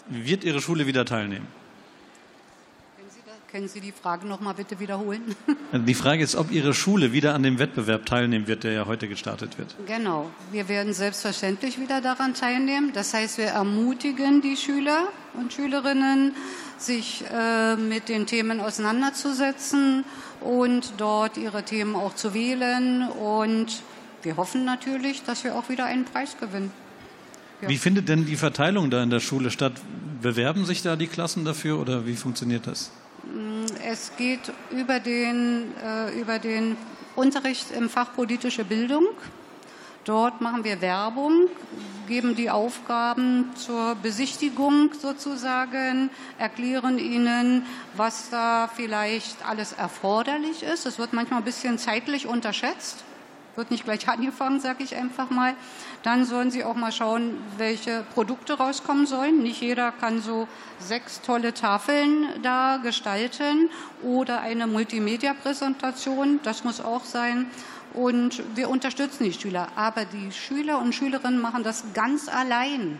Wird 0.07 0.43
Ihre 0.43 0.61
Schule 0.61 0.85
wieder 0.87 1.05
teilnehmen? 1.05 1.47
Können 3.53 3.67
Sie 3.67 3.81
die 3.81 3.91
Frage 3.91 4.25
noch 4.25 4.39
mal 4.39 4.53
bitte 4.53 4.79
wiederholen? 4.79 5.35
Die 5.73 5.93
Frage 5.93 6.23
ist, 6.23 6.35
ob 6.35 6.49
Ihre 6.49 6.73
Schule 6.73 7.11
wieder 7.11 7.35
an 7.35 7.43
dem 7.43 7.59
Wettbewerb 7.59 8.03
teilnehmen 8.07 8.47
wird, 8.47 8.63
der 8.63 8.71
ja 8.73 8.87
heute 8.87 9.07
gestartet 9.07 9.59
wird. 9.59 9.75
Genau. 9.85 10.31
Wir 10.51 10.67
werden 10.69 10.91
selbstverständlich 10.91 11.79
wieder 11.79 12.01
daran 12.01 12.33
teilnehmen. 12.33 12.93
Das 12.95 13.13
heißt, 13.13 13.37
wir 13.37 13.49
ermutigen 13.49 14.41
die 14.41 14.57
Schüler 14.57 15.07
und 15.35 15.53
Schülerinnen, 15.53 16.33
sich 16.79 17.25
äh, 17.31 17.75
mit 17.75 18.09
den 18.09 18.25
Themen 18.25 18.59
auseinanderzusetzen 18.59 20.03
und 20.41 20.93
dort 20.97 21.37
ihre 21.37 21.61
Themen 21.61 21.95
auch 21.95 22.15
zu 22.15 22.33
wählen. 22.33 23.07
Und 23.07 23.83
wir 24.23 24.35
hoffen 24.35 24.65
natürlich, 24.65 25.21
dass 25.25 25.43
wir 25.43 25.55
auch 25.55 25.69
wieder 25.69 25.85
einen 25.85 26.05
Preis 26.05 26.37
gewinnen. 26.39 26.71
Ja. 27.63 27.69
Wie 27.69 27.77
findet 27.77 28.09
denn 28.09 28.25
die 28.25 28.35
Verteilung 28.35 28.89
da 28.89 29.01
in 29.01 29.09
der 29.09 29.21
Schule 29.21 29.49
statt? 29.49 29.71
Bewerben 30.21 30.65
sich 30.65 30.81
da 30.81 30.97
die 30.97 31.07
Klassen 31.07 31.45
dafür 31.45 31.79
oder 31.79 32.05
wie 32.05 32.15
funktioniert 32.15 32.67
das? 32.67 32.91
Mm, 33.23 33.63
es 33.89 34.11
geht 34.17 34.51
über 34.69 34.99
den, 34.99 35.71
äh, 35.81 36.19
über 36.19 36.39
den 36.39 36.75
Unterricht 37.15 37.67
im 37.71 37.89
Fach 37.89 38.13
politische 38.13 38.65
Bildung. 38.65 39.05
Dort 40.03 40.41
machen 40.41 40.65
wir 40.65 40.81
Werbung, 40.81 41.47
geben 42.09 42.35
die 42.35 42.49
Aufgaben 42.49 43.45
zur 43.55 43.95
Besichtigung 43.95 44.89
sozusagen, 45.01 46.09
erklären 46.37 46.99
ihnen, 46.99 47.65
was 47.95 48.29
da 48.29 48.69
vielleicht 48.75 49.37
alles 49.47 49.71
erforderlich 49.71 50.63
ist. 50.63 50.85
Es 50.85 50.99
wird 50.99 51.13
manchmal 51.13 51.39
ein 51.39 51.45
bisschen 51.45 51.77
zeitlich 51.77 52.27
unterschätzt 52.27 53.05
wird 53.55 53.71
nicht 53.71 53.85
gleich 53.85 54.07
angefangen, 54.07 54.59
sage 54.59 54.83
ich 54.83 54.95
einfach 54.95 55.29
mal. 55.29 55.55
Dann 56.01 56.25
sollen 56.25 56.51
Sie 56.51 56.63
auch 56.63 56.75
mal 56.75 56.91
schauen, 56.91 57.37
welche 57.57 58.03
Produkte 58.13 58.53
rauskommen 58.53 59.05
sollen. 59.05 59.43
Nicht 59.43 59.61
jeder 59.61 59.91
kann 59.91 60.21
so 60.21 60.47
sechs 60.79 61.21
tolle 61.21 61.53
Tafeln 61.53 62.27
da 62.41 62.77
gestalten 62.77 63.69
oder 64.01 64.41
eine 64.41 64.67
Multimedia-Präsentation. 64.67 66.39
Das 66.43 66.63
muss 66.63 66.81
auch 66.81 67.05
sein. 67.05 67.47
Und 67.93 68.41
wir 68.55 68.69
unterstützen 68.69 69.23
die 69.23 69.33
Schüler. 69.33 69.67
Aber 69.75 70.05
die 70.05 70.31
Schüler 70.31 70.79
und 70.79 70.93
Schülerinnen 70.93 71.39
machen 71.39 71.63
das 71.63 71.83
ganz 71.93 72.27
allein. 72.27 72.99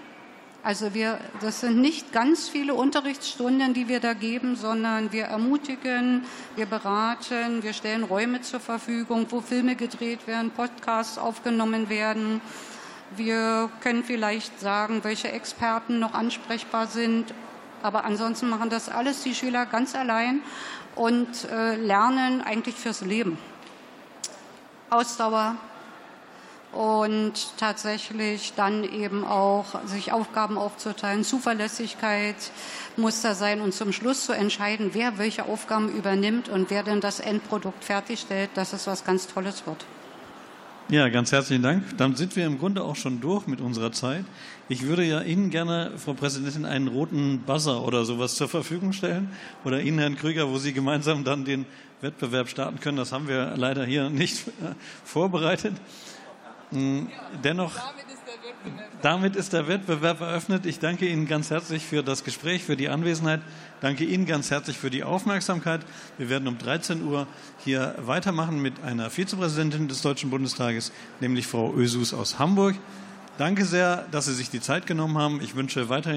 Also 0.65 0.93
wir, 0.93 1.19
das 1.41 1.59
sind 1.59 1.81
nicht 1.81 2.13
ganz 2.13 2.47
viele 2.47 2.73
Unterrichtsstunden, 2.73 3.73
die 3.73 3.89
wir 3.89 3.99
da 3.99 4.13
geben, 4.13 4.55
sondern 4.55 5.11
wir 5.11 5.25
ermutigen, 5.25 6.23
wir 6.55 6.65
beraten, 6.65 7.63
wir 7.63 7.73
stellen 7.73 8.03
Räume 8.05 8.39
zur 8.39 8.61
Verfügung, 8.61 9.25
wo 9.29 9.41
Filme 9.41 9.75
gedreht 9.75 10.25
werden, 10.25 10.51
Podcasts 10.51 11.17
aufgenommen 11.17 11.89
werden. 11.89 12.39
Wir 13.17 13.69
können 13.81 14.05
vielleicht 14.05 14.57
sagen, 14.61 15.03
welche 15.03 15.33
Experten 15.33 15.99
noch 15.99 16.13
ansprechbar 16.13 16.87
sind. 16.87 17.33
Aber 17.81 18.05
ansonsten 18.05 18.47
machen 18.47 18.69
das 18.69 18.87
alles 18.87 19.21
die 19.21 19.35
Schüler 19.35 19.65
ganz 19.65 19.93
allein 19.95 20.41
und 20.95 21.43
äh, 21.51 21.75
lernen 21.75 22.41
eigentlich 22.41 22.75
fürs 22.75 23.01
Leben. 23.01 23.37
Ausdauer, 24.89 25.57
und 26.73 27.33
tatsächlich 27.57 28.53
dann 28.55 28.83
eben 28.83 29.23
auch 29.23 29.85
sich 29.85 30.11
Aufgaben 30.11 30.57
aufzuteilen. 30.57 31.23
Zuverlässigkeit 31.23 32.35
muss 32.97 33.21
da 33.21 33.35
sein 33.35 33.61
und 33.61 33.73
zum 33.73 33.93
Schluss 33.93 34.25
zu 34.25 34.33
entscheiden, 34.33 34.91
wer 34.93 35.17
welche 35.17 35.45
Aufgaben 35.45 35.89
übernimmt 35.89 36.49
und 36.49 36.69
wer 36.69 36.83
denn 36.83 36.99
das 36.99 37.19
Endprodukt 37.19 37.83
fertigstellt, 37.83 38.49
dass 38.55 38.73
es 38.73 38.87
was 38.87 39.03
ganz 39.05 39.27
Tolles 39.27 39.65
wird. 39.65 39.85
Ja, 40.89 41.07
ganz 41.07 41.31
herzlichen 41.31 41.63
Dank. 41.63 41.97
Dann 41.97 42.15
sind 42.15 42.35
wir 42.35 42.45
im 42.45 42.59
Grunde 42.59 42.83
auch 42.83 42.97
schon 42.97 43.21
durch 43.21 43.47
mit 43.47 43.61
unserer 43.61 43.93
Zeit. 43.93 44.25
Ich 44.67 44.83
würde 44.83 45.03
ja 45.03 45.21
Ihnen 45.21 45.49
gerne, 45.49 45.93
Frau 45.97 46.13
Präsidentin, 46.13 46.65
einen 46.65 46.89
roten 46.89 47.39
Buzzer 47.39 47.83
oder 47.83 48.03
sowas 48.03 48.35
zur 48.35 48.49
Verfügung 48.49 48.91
stellen. 48.91 49.31
Oder 49.63 49.81
Ihnen, 49.81 49.97
Herrn 49.99 50.17
Krüger, 50.17 50.49
wo 50.49 50.57
Sie 50.57 50.73
gemeinsam 50.73 51.23
dann 51.23 51.45
den 51.45 51.65
Wettbewerb 52.01 52.49
starten 52.49 52.81
können. 52.81 52.97
Das 52.97 53.13
haben 53.13 53.29
wir 53.29 53.53
leider 53.55 53.85
hier 53.85 54.09
nicht 54.09 54.43
vorbereitet. 55.05 55.73
Dennoch, 57.43 57.73
damit 59.01 59.35
ist 59.35 59.53
der 59.53 59.67
Wettbewerb 59.67 60.21
eröffnet. 60.21 60.65
Ich 60.65 60.79
danke 60.79 61.07
Ihnen 61.07 61.27
ganz 61.27 61.49
herzlich 61.49 61.85
für 61.85 62.03
das 62.03 62.23
Gespräch, 62.23 62.63
für 62.63 62.75
die 62.75 62.89
Anwesenheit. 62.89 63.41
Danke 63.81 64.05
Ihnen 64.05 64.25
ganz 64.25 64.49
herzlich 64.49 64.77
für 64.77 64.89
die 64.89 65.03
Aufmerksamkeit. 65.03 65.81
Wir 66.17 66.29
werden 66.29 66.47
um 66.47 66.57
13 66.57 67.03
Uhr 67.03 67.27
hier 67.63 67.95
weitermachen 67.99 68.61
mit 68.61 68.81
einer 68.83 69.09
Vizepräsidentin 69.09 69.87
des 69.87 70.01
Deutschen 70.01 70.29
Bundestages, 70.29 70.91
nämlich 71.19 71.47
Frau 71.47 71.73
Ösus 71.73 72.13
aus 72.13 72.39
Hamburg. 72.39 72.75
Danke 73.37 73.65
sehr, 73.65 74.05
dass 74.11 74.25
Sie 74.25 74.33
sich 74.33 74.51
die 74.51 74.61
Zeit 74.61 74.85
genommen 74.85 75.17
haben. 75.17 75.41
Ich 75.41 75.55
wünsche 75.55 75.89
weiterhin 75.89 76.11